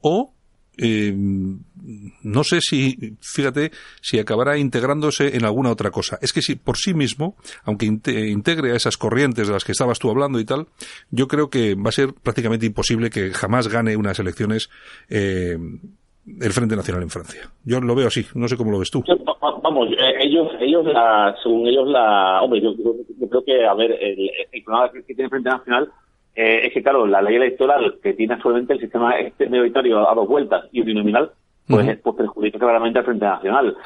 o 0.00 0.34
eh, 0.76 1.14
no 1.14 2.42
sé 2.42 2.60
si, 2.60 3.16
fíjate, 3.20 3.70
si 4.00 4.18
acabará 4.18 4.58
integrándose 4.58 5.36
en 5.36 5.44
alguna 5.44 5.70
otra 5.70 5.92
cosa. 5.92 6.18
Es 6.20 6.32
que 6.32 6.42
si 6.42 6.56
por 6.56 6.76
sí 6.76 6.92
mismo, 6.92 7.36
aunque 7.62 7.86
integre 7.86 8.72
a 8.72 8.76
esas 8.76 8.96
corrientes 8.96 9.46
de 9.46 9.52
las 9.52 9.64
que 9.64 9.72
estabas 9.72 10.00
tú 10.00 10.10
hablando 10.10 10.40
y 10.40 10.44
tal, 10.44 10.66
yo 11.10 11.28
creo 11.28 11.48
que 11.48 11.76
va 11.76 11.90
a 11.90 11.92
ser 11.92 12.12
prácticamente 12.12 12.66
imposible 12.66 13.10
que 13.10 13.32
jamás 13.32 13.68
gane 13.68 13.96
unas 13.96 14.18
elecciones 14.18 14.70
eh, 15.08 15.56
el 16.26 16.52
Frente 16.52 16.76
Nacional 16.76 17.02
en 17.02 17.10
Francia. 17.10 17.42
Yo 17.64 17.80
lo 17.80 17.94
veo 17.94 18.08
así, 18.08 18.24
no 18.34 18.48
sé 18.48 18.56
cómo 18.56 18.70
lo 18.70 18.78
ves 18.78 18.90
tú. 18.90 19.02
Vamos, 19.62 19.88
eh, 19.92 20.14
ellos, 20.20 20.48
ellos 20.60 20.84
la, 20.86 21.34
según 21.42 21.66
ellos 21.66 21.88
la, 21.88 22.42
hombre, 22.42 22.60
yo, 22.60 22.74
creo 23.28 23.44
que, 23.44 23.64
a 23.64 23.74
ver, 23.74 23.92
el, 23.92 24.62
problema 24.64 24.90
que 24.90 25.02
tiene 25.02 25.24
el 25.24 25.30
Frente 25.30 25.50
Nacional 25.50 25.90
eh, 26.34 26.66
es 26.66 26.72
que, 26.72 26.82
claro, 26.82 27.06
la 27.06 27.22
ley 27.22 27.36
electoral 27.36 27.98
que 28.02 28.12
tiene 28.12 28.34
actualmente 28.34 28.74
el 28.74 28.80
sistema 28.80 29.18
este 29.18 29.48
mayoritario 29.48 30.08
a 30.08 30.14
dos 30.14 30.28
vueltas 30.28 30.64
y 30.72 30.80
uninominal, 30.80 31.30
pues, 31.66 31.98
pues 32.02 32.16
perjudica 32.16 32.58
claramente 32.58 32.98
al 32.98 33.04
Frente 33.04 33.24
Nacional. 33.24 33.76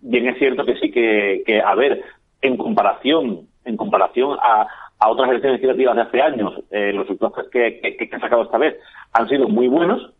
bien 0.00 0.28
es 0.28 0.38
cierto 0.38 0.64
que 0.64 0.76
sí, 0.76 0.90
que, 0.90 1.42
que, 1.44 1.60
a 1.60 1.74
ver, 1.74 2.02
en 2.40 2.56
comparación, 2.56 3.46
en 3.64 3.76
comparación 3.76 4.38
a, 4.40 4.66
a 4.98 5.08
otras 5.08 5.30
elecciones 5.30 5.60
legislativas 5.60 5.96
de 5.96 6.02
hace 6.02 6.22
años, 6.22 6.52
eh, 6.70 6.92
los 6.92 7.06
resultados 7.06 7.48
que, 7.50 7.80
que, 7.80 7.96
que, 7.96 8.16
ha 8.16 8.20
sacado 8.20 8.42
esta 8.42 8.58
vez 8.58 8.76
han 9.12 9.28
sido 9.28 9.48
muy 9.48 9.68
buenos, 9.68 10.12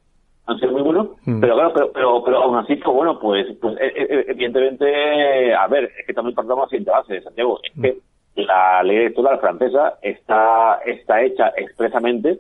han 0.49 0.59
sido 0.59 0.73
muy 0.73 0.83
buenos, 0.83 1.09
mm. 1.25 1.41
pero 1.41 1.55
claro, 1.55 1.73
pero, 1.75 1.93
pero, 1.93 2.25
pero 2.25 2.43
aún 2.43 2.57
así, 2.57 2.77
pues 2.77 2.97
bueno, 2.97 3.19
pues, 3.21 3.47
pues 3.61 3.77
eh, 3.81 3.93
eh, 3.95 4.25
evidentemente, 4.29 5.55
a 5.55 5.67
ver, 5.69 5.91
es 5.99 6.07
que 6.07 6.15
también 6.15 6.35
partamos 6.35 6.71
de 6.71 6.79
la 6.79 6.85
siguiente 6.85 6.91
base, 6.91 7.23
Santiago, 7.23 7.61
es 7.63 7.73
que 7.81 7.99
la 8.43 8.83
ley 8.83 8.97
electoral 8.97 9.39
francesa 9.41 9.99
está, 10.03 10.81
está 10.87 11.23
hecha 11.23 11.53
expresamente 11.57 12.39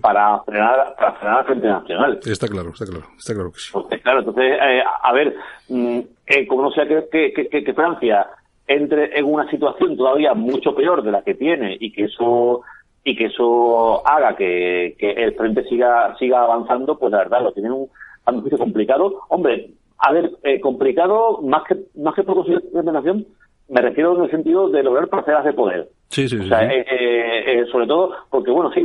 para 0.00 0.40
frenar 0.40 0.94
para 0.96 1.12
frenar 1.14 1.38
al 1.38 1.44
Frente 1.46 1.66
Nacional. 1.68 2.20
Está 2.24 2.48
claro, 2.48 2.70
está 2.70 2.86
claro, 2.86 3.06
está 3.16 3.34
claro 3.34 3.52
que 3.52 3.58
sí. 3.58 3.72
claro, 4.02 4.18
entonces, 4.20 4.58
eh, 4.60 4.82
a 5.02 5.12
ver, 5.12 5.34
mm, 5.68 6.00
eh, 6.26 6.46
como 6.46 6.62
no 6.62 6.70
sea 6.70 6.86
que, 6.86 7.08
que, 7.10 7.48
que, 7.48 7.64
que 7.64 7.74
Francia 7.74 8.26
entre 8.66 9.18
en 9.18 9.24
una 9.24 9.50
situación 9.50 9.96
todavía 9.96 10.32
mucho 10.34 10.74
peor 10.74 11.02
de 11.02 11.10
la 11.10 11.22
que 11.22 11.34
tiene 11.34 11.76
y 11.80 11.92
que 11.92 12.04
eso 12.04 12.62
y 13.04 13.16
que 13.16 13.26
eso 13.26 14.06
haga 14.06 14.36
que, 14.36 14.96
el 14.98 15.34
frente 15.34 15.64
siga 15.64 16.16
siga 16.18 16.42
avanzando, 16.42 16.98
pues 16.98 17.12
la 17.12 17.18
verdad 17.18 17.42
lo 17.42 17.52
tienen 17.52 17.72
un, 17.72 17.88
un 18.26 18.40
juicio 18.40 18.58
complicado. 18.58 19.22
Hombre, 19.28 19.70
a 19.98 20.12
ver, 20.12 20.30
eh, 20.42 20.60
complicado 20.60 21.40
más 21.42 21.64
que 21.64 21.76
más 21.96 22.14
que 22.14 22.22
por 22.22 22.46
nación 22.84 23.26
me 23.70 23.80
refiero 23.80 24.16
en 24.16 24.24
el 24.24 24.30
sentido 24.30 24.68
de 24.68 24.82
lograr 24.82 25.08
parcelas 25.08 25.44
de 25.44 25.52
poder. 25.52 25.88
Sí, 26.08 26.28
sí, 26.28 26.38
sí. 26.38 26.50
Eh, 26.52 26.84
eh, 26.90 27.64
sobre 27.70 27.86
todo 27.86 28.10
porque, 28.28 28.50
bueno, 28.50 28.72
sí, 28.72 28.84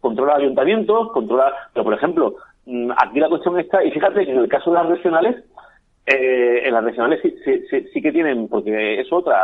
controla 0.00 0.36
ayuntamientos, 0.36 1.10
controla, 1.12 1.50
pero 1.72 1.84
por 1.84 1.94
ejemplo, 1.94 2.36
mm, 2.66 2.90
aquí 2.90 3.18
la 3.18 3.30
cuestión 3.30 3.58
está, 3.58 3.82
y 3.82 3.90
fíjate 3.90 4.26
que 4.26 4.32
en 4.32 4.38
el 4.38 4.48
caso 4.48 4.70
de 4.70 4.76
las 4.76 4.88
regionales, 4.88 5.36
eh, 6.10 6.62
en 6.66 6.72
las 6.72 6.84
regionales 6.84 7.20
sí, 7.22 7.34
sí, 7.44 7.86
sí, 7.92 8.00
que 8.00 8.12
tienen, 8.12 8.48
porque 8.48 8.98
es 8.98 9.12
otra, 9.12 9.36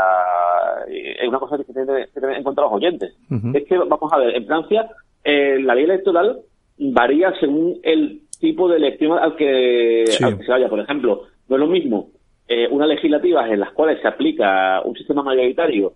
es 0.88 1.29
una 1.29 1.38
cosa 1.38 1.59
que 1.59 1.64
tienen 1.64 1.87
que 1.87 2.20
tener 2.20 2.38
en 2.38 2.42
cuenta 2.42 2.62
los 2.62 2.72
oyentes. 2.72 3.14
Es 3.53 3.64
que, 3.64 3.77
vamos 3.77 4.11
a 4.11 4.18
ver, 4.18 4.35
en 4.35 4.46
Francia 4.46 4.88
eh, 5.22 5.59
la 5.61 5.74
ley 5.74 5.85
electoral 5.85 6.40
varía 6.79 7.35
según 7.38 7.81
el 7.83 8.22
tipo 8.40 8.68
de 8.68 8.79
elección 8.79 9.18
al 9.18 9.37
que, 9.37 10.05
se 10.07 10.50
vaya. 10.50 10.70
Por 10.70 10.81
ejemplo, 10.81 11.24
no 11.48 11.57
es 11.57 11.61
lo 11.61 11.66
mismo 11.66 12.09
eh, 12.48 12.66
unas 12.70 12.88
legislativas 12.88 13.50
en 13.50 13.61
las 13.61 13.72
cuales 13.72 14.00
se 14.00 14.09
aplica 14.09 14.81
un 14.87 14.96
sistema 14.96 15.22
mayoritario 15.22 15.92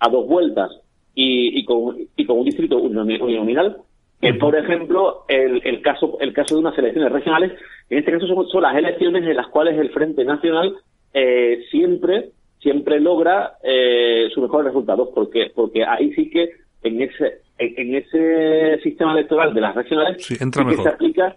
a 0.00 0.08
dos 0.08 0.26
vueltas 0.26 0.70
y, 1.14 1.64
con, 1.64 1.96
y 2.16 2.24
con 2.26 2.38
un 2.38 2.44
distrito 2.44 2.78
uninominal 2.78 3.76
que 4.20 4.34
por 4.34 4.56
ejemplo 4.56 5.24
el, 5.28 5.60
el 5.64 5.80
caso 5.82 6.18
el 6.20 6.32
caso 6.32 6.54
de 6.54 6.60
unas 6.60 6.78
elecciones 6.78 7.12
regionales 7.12 7.52
en 7.90 7.98
este 7.98 8.12
caso 8.12 8.26
son, 8.26 8.62
las 8.62 8.76
elecciones 8.76 9.24
en 9.24 9.36
las 9.36 9.48
cuales 9.48 9.78
el 9.78 9.90
Frente 9.90 10.24
Nacional 10.24 10.76
eh, 11.14 11.64
siempre 11.70 12.30
siempre 12.60 13.00
logra 13.00 13.54
eh, 13.62 14.28
sus 14.34 14.42
mejores 14.42 14.66
resultados 14.66 15.10
porque 15.14 15.52
porque 15.54 15.84
ahí 15.84 16.12
sí 16.14 16.30
que 16.30 16.50
en 16.82 17.02
ese 17.02 17.40
en, 17.58 17.94
ese 17.94 18.80
sistema 18.82 19.12
electoral 19.12 19.54
de 19.54 19.60
las 19.60 19.74
regionales 19.74 20.24
sí, 20.24 20.36
entra 20.40 20.64
que 20.64 20.76
se 20.76 20.88
aplica 20.88 21.36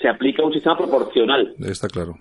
se, 0.00 0.08
aplica 0.08 0.44
un 0.44 0.52
sistema 0.52 0.76
proporcional. 0.76 1.54
Está 1.60 1.88
claro. 1.88 2.14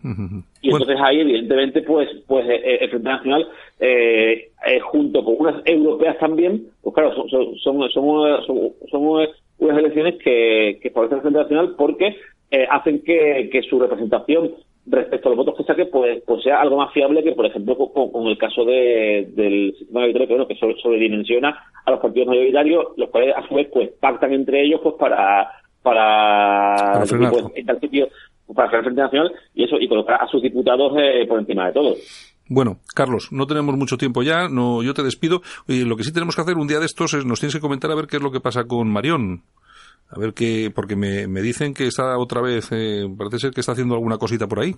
Y 0.61 0.69
entonces 0.69 0.97
ahí 1.01 1.21
evidentemente 1.21 1.81
pues 1.81 2.09
pues 2.27 2.47
eh, 2.49 2.79
el 2.81 2.89
Frente 2.89 3.09
Nacional 3.09 3.47
eh, 3.79 4.51
junto 4.83 5.23
con 5.23 5.35
unas 5.39 5.61
europeas 5.65 6.17
también 6.19 6.67
pues 6.81 6.95
claro 6.95 7.13
son 7.13 7.29
son, 7.29 7.89
son, 7.89 8.75
son 8.89 9.27
unas 9.59 9.77
elecciones 9.77 10.15
que, 10.23 10.79
que 10.81 10.89
favorecen 10.91 11.17
el 11.17 11.21
Frente 11.21 11.39
Nacional 11.39 11.75
porque 11.77 12.15
eh, 12.51 12.67
hacen 12.69 13.03
que, 13.03 13.49
que, 13.51 13.61
su 13.61 13.79
representación 13.79 14.51
respecto 14.87 15.27
a 15.27 15.31
los 15.31 15.37
votos 15.37 15.55
que 15.55 15.65
saque 15.65 15.85
pues, 15.85 16.23
pues 16.25 16.41
sea 16.41 16.61
algo 16.61 16.77
más 16.77 16.91
fiable 16.91 17.23
que, 17.23 17.33
por 17.33 17.45
ejemplo, 17.45 17.77
con, 17.77 18.25
el 18.25 18.37
caso 18.39 18.65
de, 18.65 19.29
del 19.35 19.75
sistema 19.77 19.99
mayoritario, 19.99 20.27
que, 20.27 20.33
bueno, 20.33 20.47
que 20.47 20.81
sobredimensiona 20.81 21.55
a 21.85 21.91
los 21.91 21.99
partidos 21.99 22.29
mayoritarios, 22.29 22.85
los 22.97 23.09
cuales 23.11 23.35
a 23.35 23.47
su 23.47 23.53
vez 23.53 23.67
pues 23.71 23.89
pactan 23.99 24.33
entre 24.33 24.63
ellos 24.63 24.81
pues 24.81 24.95
para 24.95 25.51
para, 25.81 26.75
para 26.75 27.05
frenar. 27.05 27.31
Pues, 27.31 27.45
para 28.55 28.77
el 28.77 28.83
Frente 28.83 29.01
Nacional 29.01 29.31
y 29.53 29.63
eso 29.63 29.77
y 29.79 29.87
colocar 29.87 30.21
a 30.21 30.27
sus 30.27 30.41
diputados 30.41 30.93
eh, 30.97 31.25
por 31.27 31.39
encima 31.39 31.67
de 31.67 31.73
todo. 31.73 31.95
Bueno, 32.47 32.77
Carlos, 32.95 33.29
no 33.31 33.45
tenemos 33.45 33.77
mucho 33.77 33.95
tiempo 33.95 34.23
ya, 34.23 34.49
no, 34.49 34.81
yo 34.81 34.95
te 34.95 35.03
despido. 35.03 35.41
Y 35.67 35.85
lo 35.85 35.95
que 35.95 36.03
sí 36.03 36.11
tenemos 36.11 36.35
que 36.35 36.41
hacer 36.41 36.57
un 36.57 36.67
día 36.67 36.79
de 36.79 36.87
estos 36.87 37.13
es, 37.13 37.25
nos 37.25 37.39
tienes 37.39 37.53
que 37.53 37.61
comentar 37.61 37.91
a 37.91 37.95
ver 37.95 38.07
qué 38.07 38.17
es 38.17 38.23
lo 38.23 38.31
que 38.31 38.39
pasa 38.39 38.63
con 38.63 38.91
Marión. 38.91 39.43
A 40.09 40.19
ver 40.19 40.33
qué, 40.33 40.71
porque 40.73 40.95
me, 40.95 41.27
me 41.27 41.41
dicen 41.41 41.75
que 41.75 41.85
está 41.85 42.17
otra 42.17 42.41
vez, 42.41 42.71
eh, 42.71 43.05
parece 43.15 43.37
ser 43.37 43.51
que 43.51 43.59
está 43.59 43.73
haciendo 43.73 43.93
alguna 43.93 44.17
cosita 44.17 44.47
por 44.47 44.61
ahí. 44.61 44.73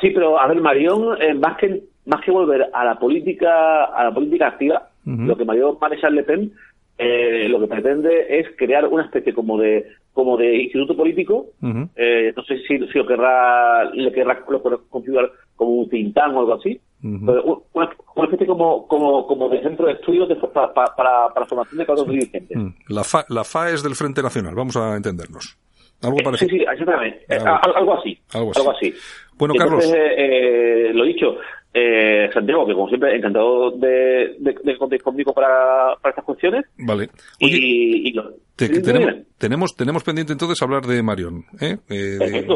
Sí, 0.00 0.10
pero 0.10 0.38
a 0.38 0.46
ver, 0.46 0.60
Marión, 0.60 1.20
eh, 1.20 1.34
más 1.34 1.56
que 1.58 1.82
más 2.06 2.20
que 2.24 2.30
volver 2.30 2.70
a 2.72 2.84
la 2.84 2.96
política 2.96 3.86
a 3.86 4.04
la 4.04 4.14
política 4.14 4.48
activa, 4.48 4.90
lo 5.04 5.36
que 5.36 5.44
Marión 5.44 5.76
Maréchal 5.80 6.14
Le 6.14 6.22
Pen 6.22 6.52
eh, 6.96 7.48
lo 7.48 7.60
que 7.60 7.66
pretende 7.66 8.38
es 8.38 8.46
crear 8.56 8.86
una 8.86 9.04
especie 9.04 9.34
como 9.34 9.58
de 9.58 9.86
como 10.14 10.36
de 10.36 10.62
instituto 10.62 10.96
político. 10.96 11.48
eh, 11.96 12.32
no 12.34 12.42
sé 12.44 12.58
si, 12.66 12.78
si 12.78 12.98
lo 12.98 13.06
querrá 13.06 13.84
le 13.92 14.12
querrá 14.12 14.42
configurar 14.88 15.30
como 15.56 15.72
un 15.72 15.88
tintán 15.90 16.34
o 16.34 16.40
algo 16.40 16.54
así. 16.54 16.80
una, 17.02 18.24
especie 18.24 18.46
como, 18.46 18.86
como, 18.88 19.26
como 19.26 19.48
de 19.50 19.62
centro 19.62 19.86
de 19.86 19.94
estudios 19.94 20.28
para, 20.54 20.72
para, 20.72 21.28
para, 21.28 21.46
formación 21.46 21.78
de 21.78 21.86
cuadros 21.86 22.08
dirigentes. 22.08 22.56
Mm. 22.56 22.68
La 22.88 23.04
FA, 23.04 23.26
la 23.28 23.44
FA 23.44 23.70
es 23.70 23.82
del 23.82 23.96
Frente 23.96 24.22
Nacional, 24.22 24.54
vamos 24.54 24.76
a 24.76 24.96
entendernos. 24.96 25.58
Algo 26.02 26.20
eh, 26.20 26.22
parecido. 26.22 26.50
Sí, 26.50 26.58
sí, 26.58 26.62
exactamente. 26.62 27.24
Eh, 27.28 27.38
algo, 27.38 27.98
así. 27.98 28.18
Algo 28.32 28.50
así. 28.50 28.60
Algo 28.60 28.70
así. 28.70 28.94
Bueno, 29.36 29.54
Carlos. 29.54 29.92
Eh, 29.94 30.90
lo 30.94 31.04
dicho, 31.04 31.36
eh, 31.76 32.30
Santiago, 32.32 32.64
que 32.66 32.72
como 32.72 32.88
siempre, 32.88 33.16
encantado 33.16 33.72
de, 33.72 34.36
de, 34.38 34.54
de 34.62 34.78
contar 34.78 35.02
conmigo 35.02 35.32
para, 35.32 35.96
para, 36.00 36.10
estas 36.10 36.24
cuestiones. 36.24 36.64
Vale. 36.78 37.10
Oye, 37.42 37.58
y, 37.60 38.08
y 38.08 38.12
tenemos, 38.54 39.14
tenemos, 39.36 39.76
tenemos 39.76 40.04
pendiente 40.04 40.32
entonces 40.32 40.62
hablar 40.62 40.86
de 40.86 41.02
Marion. 41.02 41.44
¿eh? 41.60 41.78
eh 41.88 42.46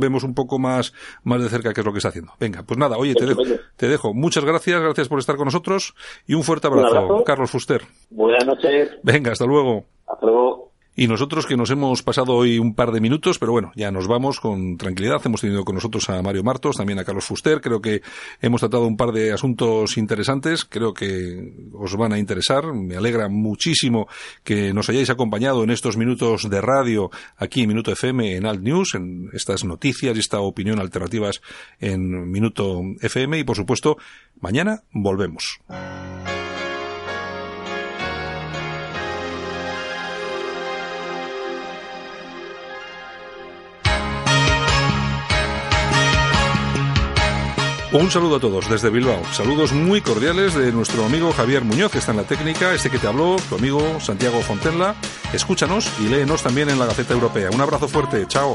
vemos 0.00 0.24
un 0.24 0.34
poco 0.34 0.58
más, 0.58 0.92
más 1.22 1.40
de 1.40 1.48
cerca 1.48 1.72
qué 1.72 1.80
es 1.80 1.86
lo 1.86 1.92
que 1.92 1.98
está 1.98 2.08
haciendo. 2.08 2.32
Venga, 2.40 2.64
pues 2.66 2.76
nada, 2.76 2.98
oye, 2.98 3.14
te 3.14 3.26
dejo, 3.26 3.42
te 3.76 3.86
dejo. 3.86 4.12
Muchas 4.14 4.44
gracias, 4.44 4.80
gracias 4.80 5.08
por 5.08 5.20
estar 5.20 5.36
con 5.36 5.44
nosotros 5.44 5.94
y 6.26 6.34
un 6.34 6.42
fuerte 6.42 6.66
abrazo, 6.66 6.98
abrazo. 6.98 7.24
Carlos 7.24 7.52
Fuster. 7.52 7.82
Buenas 8.10 8.44
noches. 8.44 8.98
Venga, 9.04 9.30
hasta 9.30 9.46
luego. 9.46 9.84
Hasta 10.08 10.26
luego. 10.26 10.69
Y 10.96 11.06
nosotros 11.06 11.46
que 11.46 11.56
nos 11.56 11.70
hemos 11.70 12.02
pasado 12.02 12.34
hoy 12.34 12.58
un 12.58 12.74
par 12.74 12.90
de 12.90 13.00
minutos, 13.00 13.38
pero 13.38 13.52
bueno, 13.52 13.70
ya 13.76 13.90
nos 13.90 14.08
vamos 14.08 14.40
con 14.40 14.76
tranquilidad. 14.76 15.22
Hemos 15.24 15.40
tenido 15.40 15.64
con 15.64 15.76
nosotros 15.76 16.10
a 16.10 16.20
Mario 16.20 16.42
Martos, 16.42 16.76
también 16.76 16.98
a 16.98 17.04
Carlos 17.04 17.24
Fuster. 17.24 17.60
Creo 17.60 17.80
que 17.80 18.02
hemos 18.40 18.60
tratado 18.60 18.86
un 18.86 18.96
par 18.96 19.12
de 19.12 19.32
asuntos 19.32 19.96
interesantes. 19.96 20.64
Creo 20.64 20.92
que 20.92 21.70
os 21.72 21.96
van 21.96 22.12
a 22.12 22.18
interesar. 22.18 22.72
Me 22.74 22.96
alegra 22.96 23.28
muchísimo 23.28 24.08
que 24.42 24.74
nos 24.74 24.88
hayáis 24.88 25.10
acompañado 25.10 25.62
en 25.62 25.70
estos 25.70 25.96
minutos 25.96 26.50
de 26.50 26.60
radio 26.60 27.10
aquí 27.36 27.62
en 27.62 27.68
Minuto 27.68 27.92
FM 27.92 28.36
en 28.36 28.46
Alt 28.46 28.60
News, 28.60 28.94
en 28.96 29.30
estas 29.32 29.64
noticias 29.64 30.16
y 30.16 30.20
esta 30.20 30.40
opinión 30.40 30.80
alternativas 30.80 31.40
en 31.78 32.30
Minuto 32.30 32.82
FM. 33.00 33.38
Y 33.38 33.44
por 33.44 33.56
supuesto, 33.56 33.96
mañana 34.40 34.82
volvemos. 34.92 35.60
Un 47.92 48.08
saludo 48.08 48.36
a 48.36 48.40
todos 48.40 48.70
desde 48.70 48.88
Bilbao. 48.88 49.20
Saludos 49.32 49.72
muy 49.72 50.00
cordiales 50.00 50.54
de 50.54 50.70
nuestro 50.70 51.04
amigo 51.04 51.32
Javier 51.32 51.64
Muñoz, 51.64 51.90
que 51.90 51.98
está 51.98 52.12
en 52.12 52.18
la 52.18 52.22
técnica, 52.22 52.72
este 52.72 52.88
que 52.88 52.98
te 52.98 53.08
habló, 53.08 53.34
tu 53.48 53.56
amigo 53.56 53.98
Santiago 53.98 54.40
Fontenla. 54.42 54.94
Escúchanos 55.32 55.90
y 55.98 56.04
léenos 56.04 56.44
también 56.44 56.70
en 56.70 56.78
la 56.78 56.86
Gaceta 56.86 57.14
Europea. 57.14 57.50
Un 57.52 57.60
abrazo 57.60 57.88
fuerte. 57.88 58.28
Chao. 58.28 58.54